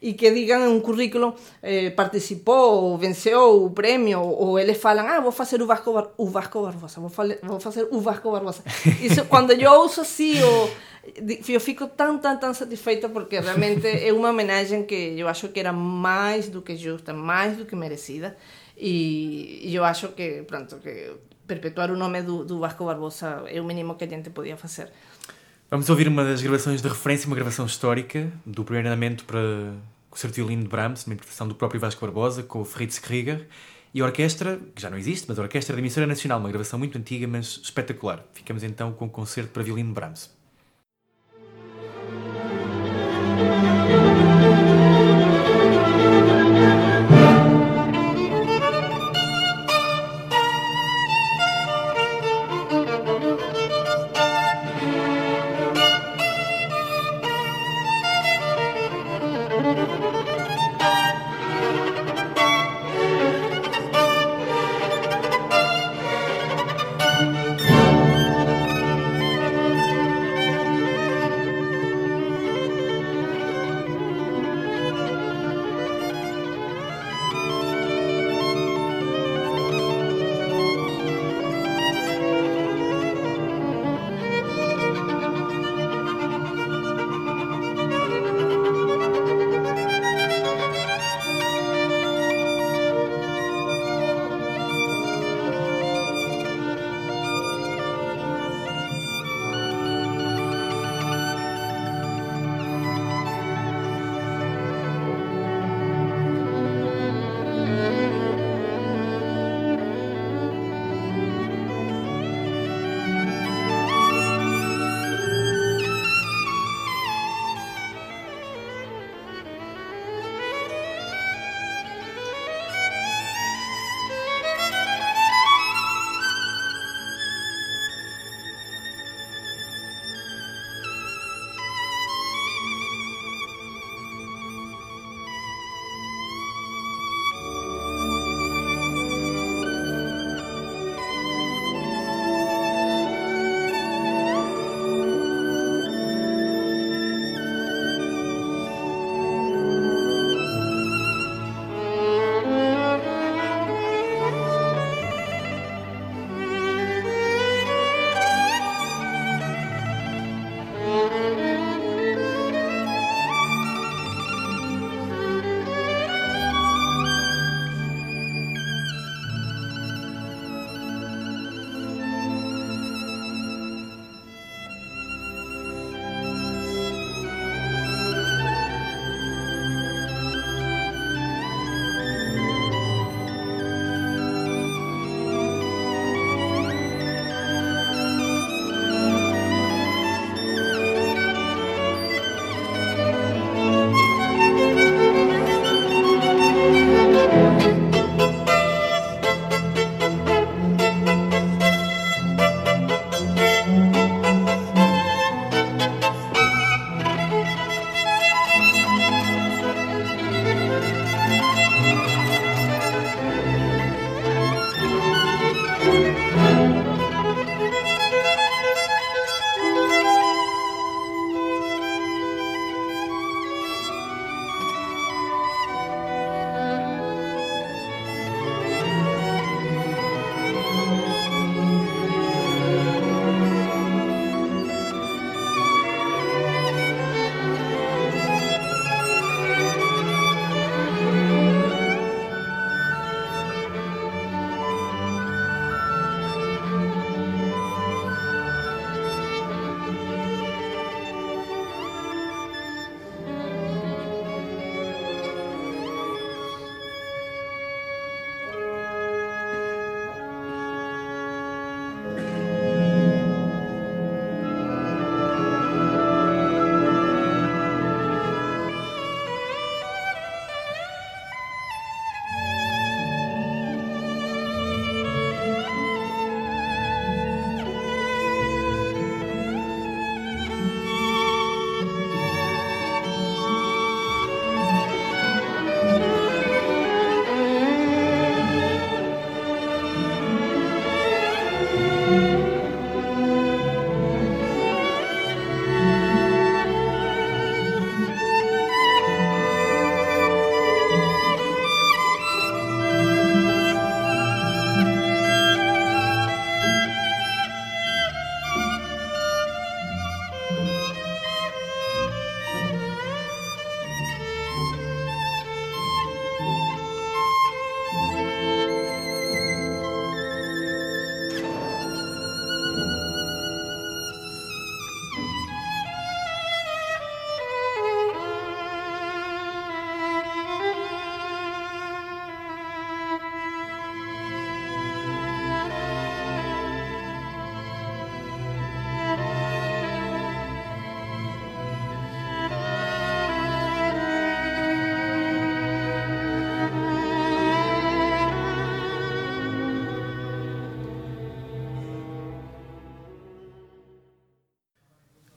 [0.00, 5.20] e que digam em um currículo eh, participou, venceu o prêmio, ou eles falam, ah,
[5.20, 7.10] vou fazer o Vasco, Bar o Vasco Barbosa, vou,
[7.42, 8.62] vou fazer o Vasco Barbosa.
[9.02, 10.70] Isso, quando eu ouço assim, o
[11.48, 15.60] eu fico tão, tão, tão satisfeita porque realmente é uma homenagem que eu acho que
[15.60, 18.36] era mais do que justa, mais do que merecida.
[18.76, 21.12] E, eu acho que, pronto, que
[21.46, 24.90] perpetuar o nome do, do Vasco Barbosa é o mínimo que a gente podia fazer.
[25.70, 30.10] Vamos ouvir uma das gravações de referência, uma gravação histórica do primeiro andamento para o
[30.10, 33.46] concerto de violino de Brahms, uma interpretação do próprio Vasco Barbosa com o Fritz Krieger
[33.92, 36.78] e a orquestra, que já não existe, mas a orquestra da emissora nacional, uma gravação
[36.78, 38.24] muito antiga, mas espetacular.
[38.32, 40.30] Ficamos então com o concerto para violino de Brahms.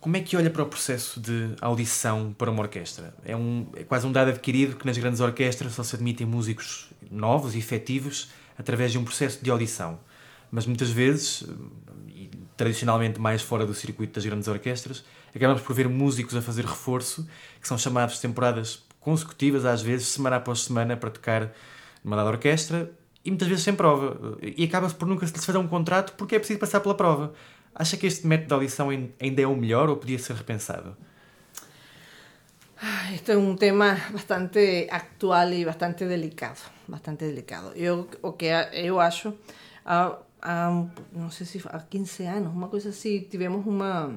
[0.08, 3.14] Como é que olha para o processo de audição para uma orquestra?
[3.26, 6.88] É, um, é quase um dado adquirido que nas grandes orquestras só se admitem músicos
[7.12, 10.00] novos e efetivos através de um processo de audição.
[10.50, 11.44] Mas muitas vezes,
[12.08, 15.04] e tradicionalmente mais fora do circuito das grandes orquestras,
[15.36, 17.28] acabamos por ver músicos a fazer reforço,
[17.60, 21.52] que são chamados temporadas consecutivas, às vezes, semana após semana, para tocar
[22.02, 22.90] numa dada orquestra,
[23.26, 24.38] e muitas vezes sem prova.
[24.42, 27.34] E acaba-se por nunca se lhes fazer um contrato porque é preciso passar pela prova.
[27.80, 30.98] Acha que este método de audição ainda é o melhor ou podia ser repensado?
[33.14, 37.72] Este é um tema bastante atual e bastante delicado, bastante delicado.
[37.76, 39.34] Eu o que eu acho
[39.86, 44.12] há, há não sei se há 15 anos, uma coisa assim, tivemos uma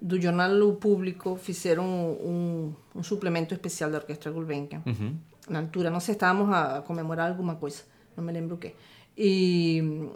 [0.00, 4.82] do jornal Público fizeram um, um, um suplemento especial da Orquestra Gulbenkian.
[4.86, 5.16] Uhum.
[5.48, 7.82] Na altura, não sei, estávamos a comemorar alguma coisa,
[8.16, 8.74] não me lembro o quê.
[9.16, 10.08] E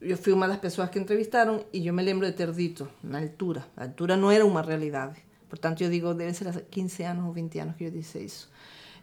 [0.00, 3.18] eu fui uma das pessoas que entrevistaram e eu me lembro de ter dito, na
[3.20, 5.16] altura, a altura não era uma realidade.
[5.48, 8.48] Portanto, eu digo, devem ser há 15 anos ou 20 anos que eu disse isso.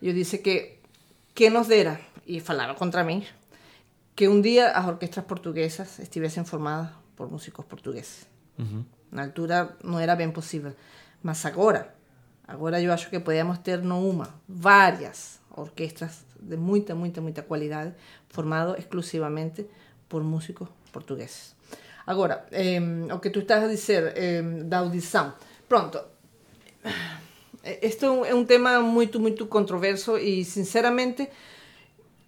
[0.01, 0.77] Eu disse que
[1.37, 3.23] que nos dera, e falava contra mim,
[4.15, 8.25] que um dia as orquestras portuguesas estivessem formadas por músicos portugueses.
[8.57, 8.83] Uhum.
[9.11, 10.73] Na altura não era bem possível.
[11.21, 11.93] Mas agora,
[12.47, 17.93] agora eu acho que podíamos ter não uma, várias orquestras de muita, muita, muita qualidade,
[18.29, 19.67] formado exclusivamente
[20.09, 21.55] por músicos portugueses.
[22.05, 22.79] Agora, eh,
[23.13, 25.33] o que tu estás a dizer eh, da audição,
[25.67, 25.99] pronto,
[27.81, 31.29] este é um tema muito, muito controverso e, sinceramente,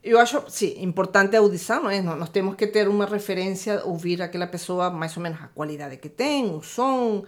[0.04, 2.02] eu acho, sim, importante a audição, não é?
[2.02, 6.10] Nós temos que ter uma referência, ouvir aquela pessoa mais ou menos a qualidade que
[6.10, 7.26] tem, o som,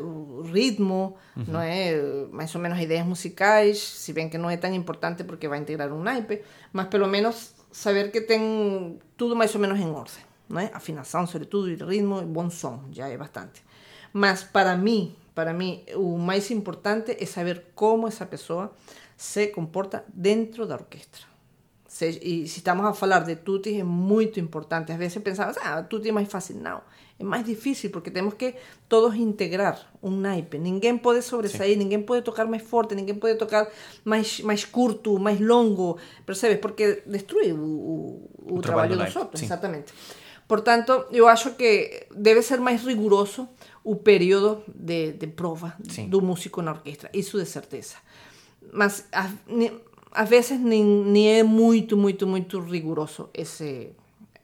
[0.00, 1.44] o ritmo, uhum.
[1.48, 1.94] não é?
[2.32, 5.92] Mais ou menos ideias musicais, se bem que não é tão importante porque vai integrar
[5.92, 10.60] um naipe, mas pelo menos saber que tem tudo mais ou menos em ordem, não
[10.60, 10.70] é?
[10.72, 13.62] Afinação, sobretudo, e ritmo, e bom som, já é bastante.
[14.12, 18.72] Mas para mim, para mim, o mais importante é saber como essa pessoa
[19.16, 21.26] se comporta dentro da orquestra
[21.86, 24.92] Se, e se estamos a falar de tutti, é muito importante.
[24.92, 26.56] Às vezes pensamos, ah, tutti é mais fácil.
[26.56, 26.80] Não,
[27.18, 28.54] é mais difícil porque temos que
[28.88, 30.58] todos integrar um naipe.
[30.58, 31.78] Ninguém pode sobressair, Sim.
[31.78, 33.68] ninguém pode tocar mais forte, ninguém pode tocar
[34.04, 36.58] mais, mais curto, mais longo, percebes?
[36.60, 39.46] Porque destrui o, o, o, o trabalho, trabalho dos outros, Sim.
[39.46, 39.92] exatamente.
[40.48, 43.48] Portanto, eu acho que deve ser mais rigoroso
[43.84, 46.08] o período de, de prova Sim.
[46.08, 47.96] do músico na orquestra, isso de certeza.
[48.72, 49.06] Mas
[50.12, 53.90] às vezes nem, nem é muito, muito, muito rigoroso esse,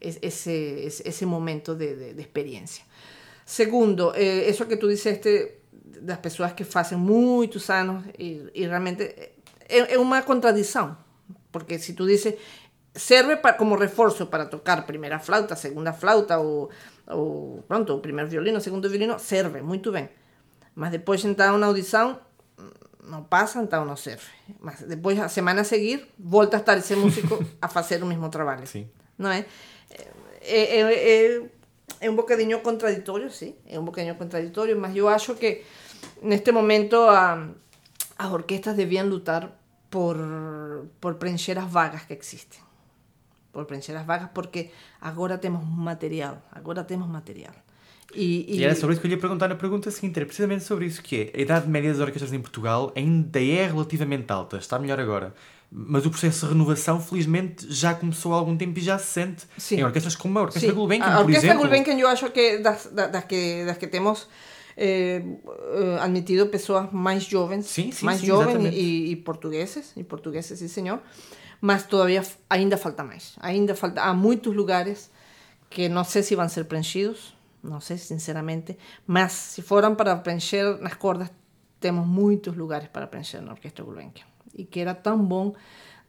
[0.00, 2.84] esse, esse momento de, de, de experiência.
[3.46, 5.52] Segundo, eh, isso que tu disseste
[6.00, 9.02] das pessoas que fazem muitos anos e, e realmente
[9.68, 10.96] é, é, uma contradição,
[11.50, 12.34] porque se tu dizes
[12.94, 16.70] serve para, como reforço para tocar primeira flauta, segunda flauta ou,
[17.06, 20.08] ou pronto, o primeiro violino, segundo violino, serve muito bem.
[20.74, 22.18] Mas depois então na audição
[23.06, 24.26] não passa, então não serve.
[24.60, 28.28] Mas depois, a semana a seguir, volta a estar esse músico a fazer o mesmo
[28.28, 28.66] trabalho.
[28.66, 28.88] Sim.
[29.18, 29.44] Não é?
[30.40, 31.42] É, é, é,
[32.00, 35.62] é um bocadinho contraditório, sim, é um bocadinho contraditório, mas eu acho que
[36.22, 37.48] neste momento a,
[38.18, 39.50] as orquestas deviam lutar
[39.88, 40.16] por,
[41.00, 42.60] por preencher as vagas que existem.
[43.54, 47.54] Por preencher as vagas, porque agora temos material, agora temos material.
[48.14, 48.58] E, e...
[48.58, 50.86] e, era sobre isso que eu lhe ia perguntar na pergunta seguinte, era precisamente sobre
[50.86, 54.78] isso que é, a idade média das orquestras em Portugal ainda é relativamente alta, está
[54.78, 55.34] melhor agora,
[55.70, 59.44] mas o processo de renovação, felizmente, já começou há algum tempo e já se sente
[59.58, 59.76] Sim.
[59.76, 60.76] em orquestras como a Orquestra Sim.
[60.76, 61.62] Gulbenkian, a Orquestra exemplo.
[61.62, 64.28] Gulbenkian eu acho que das, das, que, das que temos
[64.76, 70.04] eh, eh, admitido pessoas mais jovens, sim, sim, mais sim, jovens e, e, portugueses, e
[70.04, 71.00] portugueses, sim senhor,
[71.64, 75.10] mas todavía ainda falta mais, ainda falta, há muitos lugares
[75.70, 80.78] que não sei se vão ser preenchidos, não sei sinceramente, mas se foram para preencher
[80.82, 81.30] nas cordas,
[81.80, 84.26] temos muitos lugares para preencher na Orquestra Gulbenkian.
[84.54, 85.54] E que era tão bom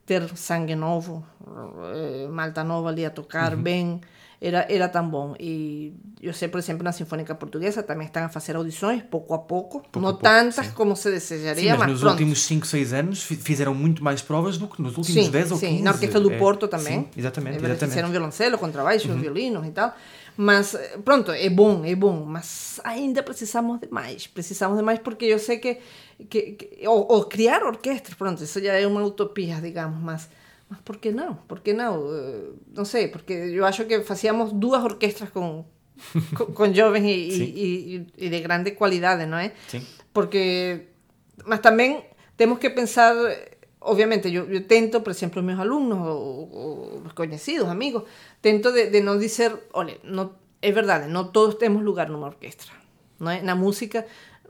[0.05, 1.25] ter sangue novo,
[1.93, 4.01] eh, malta nova ali a tocar bem,
[4.41, 5.35] era, era tão bom.
[5.39, 9.39] E eu sei, por exemplo, na Sinfônica Portuguesa também estão a fazer audições, pouco a
[9.39, 10.71] pouco, pouco não a pouco, tantas sim.
[10.73, 11.63] como se desejaria.
[11.63, 12.13] Sim, mas, mas nos pronto.
[12.13, 15.59] últimos 5, 6 anos fizeram muito mais provas do que nos últimos sim, 10 ou
[15.59, 15.77] 15.
[15.77, 17.01] Sim, na Orquestra do é, Porto também.
[17.01, 17.85] Sim, exatamente, exatamente.
[17.85, 19.19] Fizeram violoncelo, contrabaixo, uhum.
[19.19, 19.93] violinos e tal.
[20.37, 20.75] Mas,
[21.05, 24.27] pronto, é bom, é bom, mas ainda precisamos de mais.
[24.27, 25.77] Precisamos de mais porque eu sei que.
[26.29, 30.29] que, que ou, ou, criar orquestras, pronto, isso já é uma utopia, digamos, mas.
[30.69, 31.35] Mas por que não?
[31.47, 31.99] Por que não?
[31.99, 35.65] Uh, não sei, porque eu acho que fazíamos duas orquestras com,
[36.37, 39.53] com, com jovens e, e, e, e, de grande qualidade, não é?
[39.67, 39.85] Sim.
[40.13, 40.87] Porque.
[41.45, 42.05] Mas também
[42.35, 43.15] temos que pensar.
[43.81, 48.03] Obviamente, eu, eu tento, por exemplo, meus alunos, ou, ou conhecidos, amigos,
[48.41, 52.73] tento de, de non dizer, olha, no, é verdade, non todos temos lugar nunha orquestra.
[53.19, 53.41] não é?
[53.41, 54.05] Na música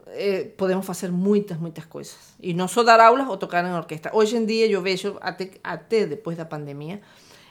[0.08, 2.34] eh, podemos fazer muitas, muitas coisas.
[2.40, 4.14] E não só dar aulas ou tocar em orquestra.
[4.14, 7.00] Hoje em dia eu vejo, até, até depois da pandemia,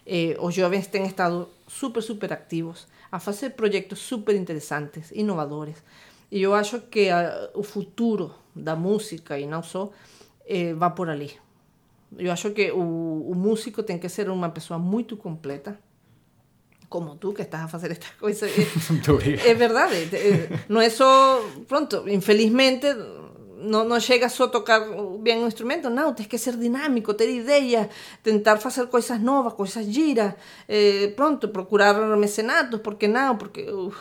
[0.06, 5.84] eh, os jovens têm estado super, super ativos a fazer projetos super interessantes, inovadores.
[6.32, 9.92] E eu acho que a, o futuro da música, e não só,
[10.48, 11.32] eh, vai por ali.
[12.18, 15.78] Eu acho que o, o músico tem que ser uma pessoa muito completa,
[16.96, 18.50] como tú que estás a hacer estas cosas.
[19.52, 19.90] es verdad,
[20.70, 22.96] no es solo, pronto, infelizmente
[23.66, 24.82] no, no llega só a tocar
[25.20, 27.88] bien un instrumento, não, tens que ser dinámico, ter ideias,
[28.22, 30.36] tentar fazer coisas novas, coisas giras,
[30.68, 33.92] eh, pronto, procurar mecenatos, porque não, porque o,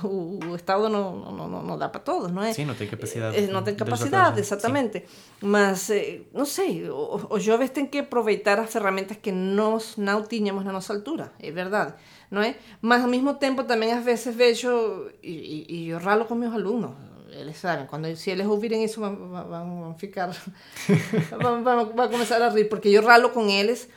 [0.51, 2.53] o Estado não, não, não, não dá para todos, não é?
[2.53, 3.37] Sim, não tem capacidade.
[3.37, 4.99] Eh, não tem capacidade, exatamente.
[4.99, 5.05] Sim.
[5.43, 10.23] Mas, eh, não sei, os, os jovens têm que aproveitar as ferramentas que nós não
[10.23, 11.95] tínhamos na nossa altura, é verdade,
[12.31, 12.57] não é?
[12.81, 16.93] Mas, ao mesmo tempo, também às vezes vejo, e, e, eu ralo com meus alunos,
[17.31, 20.31] eles saben, cuando si ellos ouviren eso van, van, van a ficar,
[21.43, 23.89] van, van, van, a comenzar a rir, porque yo ralo con eles,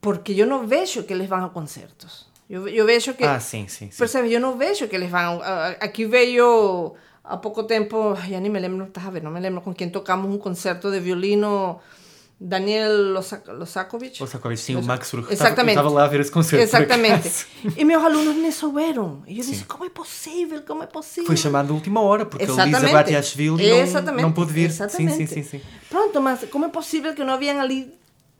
[0.00, 2.28] porque yo no veo que eles van a concertos.
[2.48, 3.24] Eu, eu vejo que...
[3.24, 3.98] Ah, sim, sim, sim.
[3.98, 4.30] Percebe?
[4.30, 5.40] Eu não vejo que eles vão...
[5.80, 6.94] Aqui veio
[7.24, 9.88] há pouco tempo, já nem me lembro, estás a ver, não me lembro com quem
[9.88, 11.80] tocamos um concerto de violino
[12.40, 14.20] Daniel Losakovic.
[14.20, 15.32] Losakovic, sim, o Max Urk.
[15.32, 15.78] Exatamente.
[15.78, 16.62] Estava lá a ver esse concerto.
[16.62, 17.46] Exatamente.
[17.76, 19.22] E meus alunos nem souberam.
[19.26, 20.62] E eu disse, como é possível?
[20.62, 21.26] Como é possível?
[21.26, 22.76] Foi chamado de última hora, porque Exatamente.
[22.76, 24.68] a Lisa Batiashvili não, não pôde vir.
[24.68, 25.16] Exatamente.
[25.16, 25.60] Sim, sim, sim, sim.
[25.88, 27.92] Pronto, mas como é possível que não haviam ali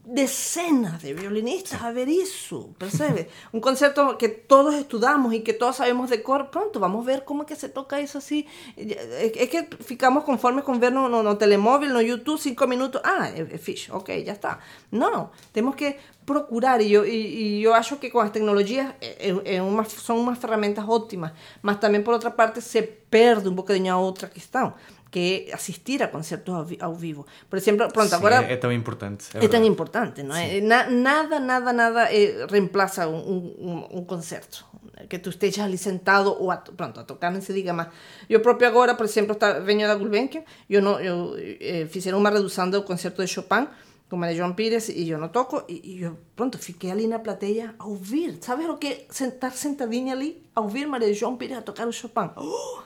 [0.06, 3.28] decenas de violinistas a ver isso, percebe?
[3.52, 7.42] um concerto que todos estudamos e que todos sabemos de cor, pronto, vamos ver como
[7.42, 8.44] é que se toca isso assim.
[8.76, 13.30] É que ficamos conformes com ver no, no, no telemóvel, no YouTube, cinco minutos, ah,
[13.58, 14.58] fixe, ok, já está.
[14.92, 15.96] Não, temos que
[16.26, 20.18] procurar e eu, e, e eu acho que com as tecnologias é, é uma, são
[20.18, 21.32] umas ferramentas ótimas,
[21.62, 24.74] mas também por outra parte se perde um bocadinho a outra questão
[25.14, 27.24] que asistir a concertos ao, vivo.
[27.48, 28.12] Por exemplo, pronto.
[28.26, 29.26] É, é tão importante.
[29.32, 30.60] É, é tão importante, não é?
[30.60, 34.66] Na, nada, nada, nada eh, reemplaça um, um, um, concerto.
[35.08, 37.90] Que tu estejas ali sentado ou a, pronto, a tocar, não se diga mais.
[38.28, 42.30] Eu próprio agora, por exemplo, está, venho da Gulbenkian, eu, não, eu eh, fizeram uma
[42.30, 43.68] redução do concerto de Chopin,
[44.10, 47.20] como de João Pires, e eu não toco, e, e eu, pronto, fiquei ali na
[47.20, 48.38] plateia a ouvir.
[48.40, 51.92] Sabes o que é estar sentadinha ali a ouvir Maria João Pires a tocar o
[51.92, 52.30] Chopin?
[52.36, 52.82] Oh,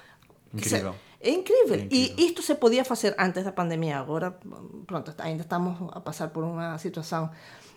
[0.52, 0.94] Incrível.
[1.20, 1.74] É incrível.
[1.74, 2.14] É incrível.
[2.16, 3.98] E isto se podia fazer antes da pandemia.
[3.98, 4.36] Agora,
[4.86, 7.30] pronto, ainda estamos a passar por uma situação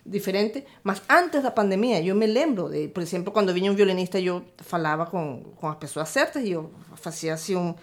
[0.06, 0.64] diferente.
[0.84, 4.44] Mas antes da pandemia, eu me lembro, de, por exemplo, quando vinha um violinista, eu
[4.58, 7.74] falava com, com as pessoas certas e eu fazia assim um,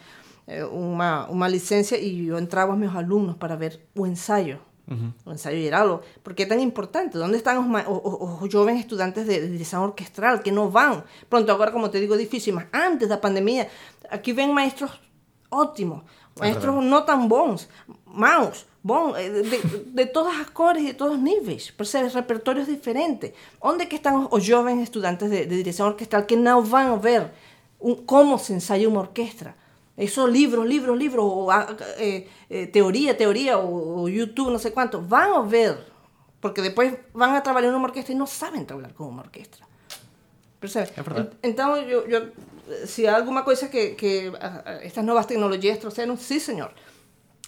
[0.71, 4.59] uma, uma licença e eu entrava aos meus alunos para ver o ensaio.
[4.91, 5.13] Uhum.
[5.27, 7.19] O ensaio geral, porque é tão importante.
[7.19, 11.05] Onde estão os, os, os jovens estudantes de, de direção orquestral que não vão?
[11.29, 13.69] Pronto, agora, como te digo, é difícil, mas antes da pandemia,
[14.09, 15.08] aqui vêm maestros
[15.51, 16.03] ótimos,
[16.39, 17.69] maestros não tão bons,
[18.07, 22.15] maus, bom, de, de, todas as cores e de todos os níveis, percebes?
[22.15, 23.33] Repertórios diferentes.
[23.61, 27.31] Onde que estão os jovens estudantes de, de direção orquestral que não vão ver
[27.81, 29.55] um, como se ensaia uma orquestra?
[29.97, 35.03] Esos libros, libros, libros, o, eh, eh, teoría, teoría, o, o, YouTube, no sé cuánto,
[35.03, 35.77] van a ver,
[36.41, 39.67] porque después van a trabajar en una orquesta y no saben trabajar con una orquesta.
[40.61, 40.91] Percebe?
[41.43, 42.33] Então, eu, eu,
[42.87, 44.33] se há alguma coisa que, que
[44.83, 46.73] estas novas tecnologias trouxeram, sim, senhor.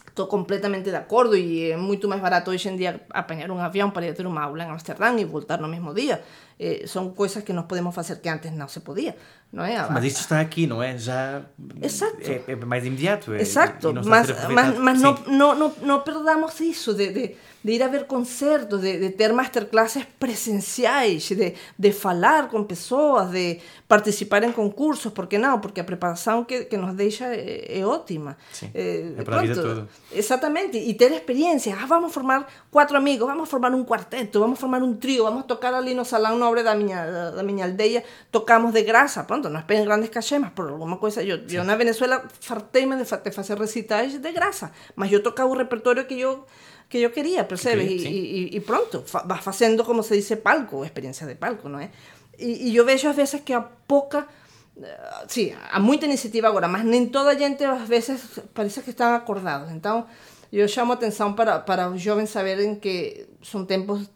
[0.07, 3.91] Estou completamente de acordo e é muito mais barato hoje em dia apanhar um avião
[3.91, 6.23] para ir ter uma aula em Amsterdã e voltar no mesmo dia.
[6.63, 9.17] Eh, são coisas que nós podemos fazer que antes não se podia,
[9.51, 9.89] não é?
[9.89, 10.99] Mas isto está aqui, não é?
[10.99, 11.41] Já
[11.81, 12.19] Exato.
[12.21, 13.33] É, é mais imediato.
[13.33, 17.83] É, Exato, mas, mas, mas não, não, não, não perdamos isso de, de de ir
[17.83, 24.43] a ver concertos, de, de ter masterclasses presenciais, de, de falar com pessoas, de participar
[24.45, 25.61] em concursos, porque não?
[25.61, 28.37] Porque a preparação que, que nos deixa é, é ótima.
[28.51, 29.89] Sim, é, é para a vida toda.
[30.11, 31.11] Exatamente, e ter.
[31.11, 35.75] Ah, vamos formar quatro amigos, vamos formar um quarteto, vamos formar um trio, vamos tocar
[35.75, 39.25] ali no salão nobre da minha, da minha aldeia, tocamos de graça.
[39.25, 41.23] Pronto, não esperem grandes cachês, mas por alguma coisa.
[41.23, 45.57] Eu, eu na Venezuela fartei-me de, de fazer recitais de graça, mas eu tocava o
[45.57, 46.45] repertório que eu
[46.89, 47.87] que yo quería, percebes?
[47.87, 51.69] Que quería, y, y, y, pronto, vas haciendo, como se dice, palco, experiencia de palco,
[51.69, 51.89] ¿no es?
[52.37, 54.27] Y, y yo veo a veces que a poca,
[54.75, 54.83] uh,
[55.29, 58.21] sí, a muita iniciativa agora, mas nem toda a gente às vezes
[58.53, 59.71] parece que estão acordados.
[59.71, 60.09] Então,
[60.53, 64.11] eu chamo atenção para, para os jovens saberem que são tempos,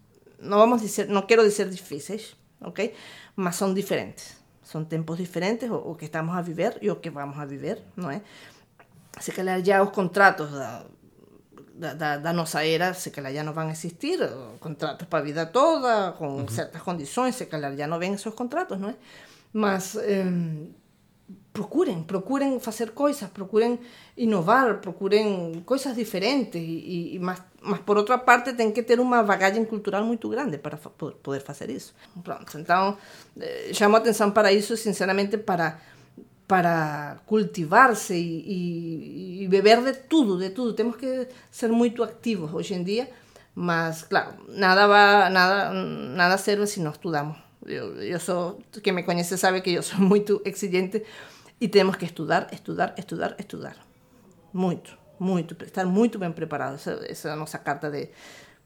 [0.45, 2.95] não vamos dizer, não quero dizer difíceis, ok?
[3.37, 4.37] Mas são diferentes.
[4.63, 7.83] São tempos diferentes, o, o que estamos a viver e o que vamos a viver,
[7.97, 8.23] não é?
[9.21, 13.71] Se calhar já os contratos da, da, da, nossa era, se calhar já não vão
[13.71, 14.19] existir
[14.61, 16.49] contratos para a vida toda, com uhum.
[16.49, 18.95] certas condições, se calhar já não vêm esses contratos, não é?
[19.53, 20.25] Mas, eh,
[21.53, 23.79] procuren, procuren facer coisas, procuren
[24.17, 29.23] inovar, procuren coisas diferentes e, e mas, mas por outra parte tem que ter uma
[29.23, 31.95] bagagem cultural muito grande para poder fazer isso.
[32.23, 32.97] Pronto, então
[33.41, 35.79] eh, chamo a atenção para isso, sinceramente, para
[36.47, 40.75] para cultivarse e, e, e beber de tudo, de tudo.
[40.75, 43.09] Temos que ser muito activos hoje em dia,
[43.55, 47.37] mas claro, nada va, nada, nada serve se não estudamos.
[47.65, 51.03] Eu, eu sou, quem me conhece sabe que eu sou muito exigente
[51.59, 53.77] e temos que estudar, estudar, estudar, estudar.
[54.53, 56.75] Muito, muito, estar muito bem preparado.
[56.75, 58.09] Essa, essa é a nossa carta de,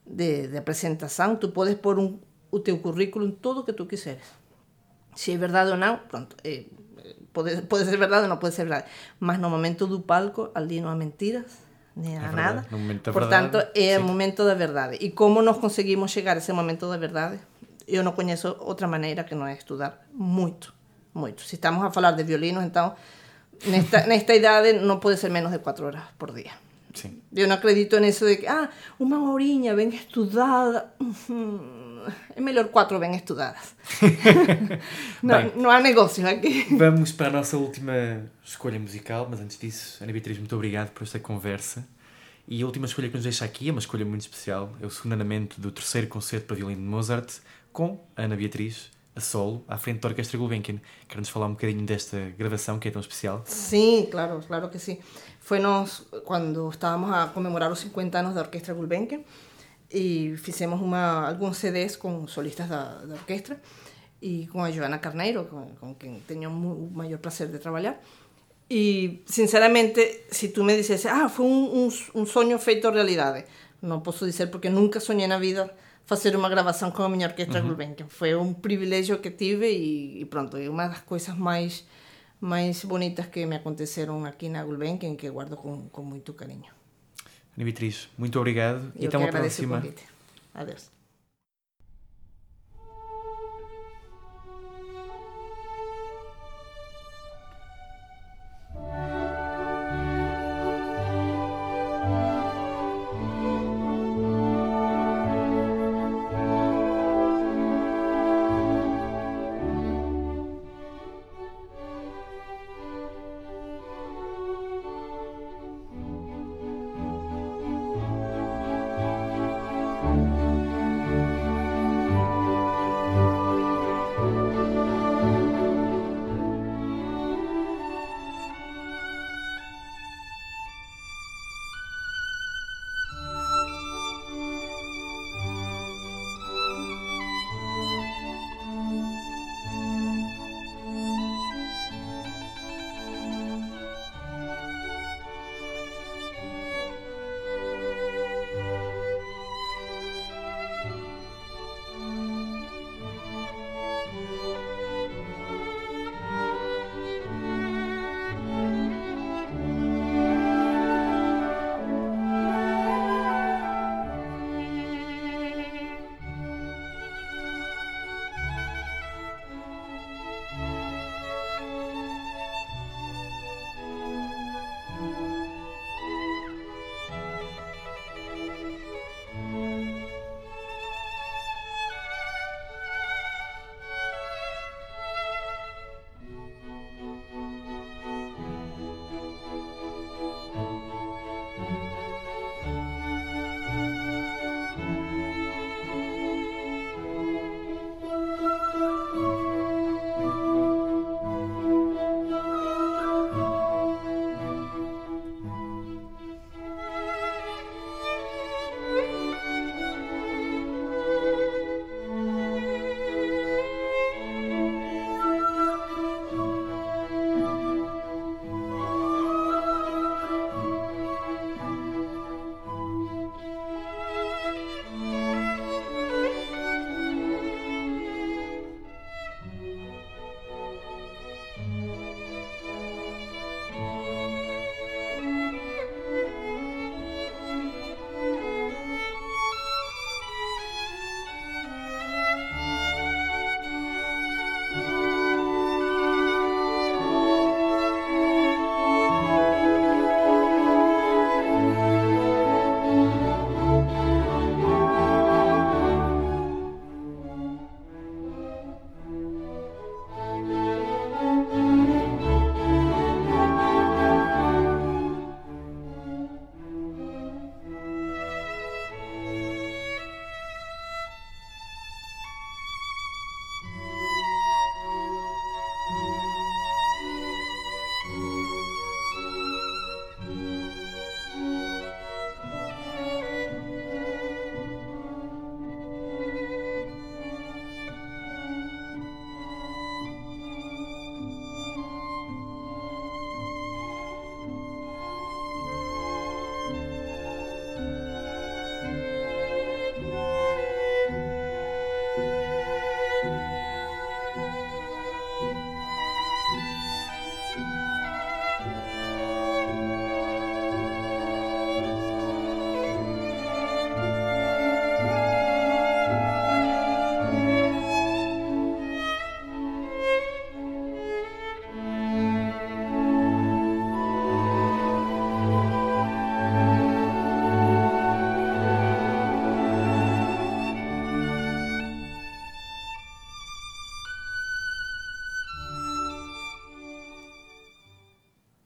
[0.06, 1.36] de, de apresentação.
[1.36, 2.18] Tu podes pôr um,
[2.50, 4.22] o teu currículo tudo o que tu quiseres.
[5.14, 6.64] Se é verdade ou não, pronto, é,
[7.32, 8.86] pode, pode ser verdade ou não pode ser verdade.
[9.18, 11.58] Mas no momento do palco, ali não há mentiras,
[11.96, 12.60] nem há É nada.
[12.62, 14.96] verdade, no Portanto, é o momento da verdade.
[15.00, 17.40] E como nós conseguimos chegar a esse momento da verdade?
[17.86, 20.74] Eu não conheço outra maneira que não é estudar muito,
[21.12, 21.42] muito.
[21.42, 22.94] Se estamos a falar de violinos, então,
[23.66, 26.52] nesta, nesta idade não pode ser menos de quatro horas por dia.
[26.94, 27.20] Sim.
[27.34, 30.92] Eu não acredito nisso de que, ah, uma horinha bem estudada.
[32.34, 33.74] É melhor quatro bem estudadas.
[35.22, 35.52] não, Bem.
[35.56, 36.66] não há negócio aqui.
[36.76, 41.02] Vamos para a nossa última escolha musical, mas antes disso, Ana Beatriz, muito obrigado por
[41.02, 41.86] esta conversa.
[42.46, 44.72] E a última escolha que nos deixa aqui é uma escolha muito especial.
[44.80, 47.40] É o segundo andamento do terceiro concerto para violino de Mozart,
[47.72, 50.80] com Ana Beatriz, a solo, à frente da Orquestra Gulbenkian.
[51.06, 53.42] Quer-nos falar um bocadinho desta gravação que é tão especial?
[53.44, 55.00] Sim, claro, claro que sí.
[55.40, 59.20] Foi nos, quando estávamos a comemorar os 50 anos da Orquestra Gulbenkian
[59.90, 63.60] e fizemos uma, alguns CDs com solistas da, da orquestra
[64.20, 65.44] e com a Joana Carneiro,
[65.80, 68.00] com quem tenho o maior prazer de trabalhar.
[68.70, 73.46] E, sinceramente, se tu me dissesse, ah, um, um sonho feito realidade,
[73.80, 75.74] não posso dizer porque nunca sonhei na vida
[76.08, 78.08] fazer uma gravação com a minha orquestra Gulbenkian.
[78.08, 81.84] Foi um privilégio que tive e, e pronto, é uma das coisas mais
[82.40, 86.72] mais bonitas que me aconteceram aqui na Gulbenkian que guardo com, com muito carinho.
[87.54, 89.84] Ana Beatriz, muito obrigado e Eu até que uma próxima.
[90.54, 90.97] Adeus.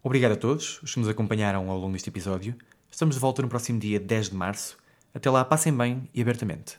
[0.04, 2.56] Obrigado a todos os que nos acompanharam ao longo deste episódio.
[2.90, 4.76] Estamos de volta no próximo dia 10 de março.
[5.14, 6.76] Até lá, passem bem e abertamente.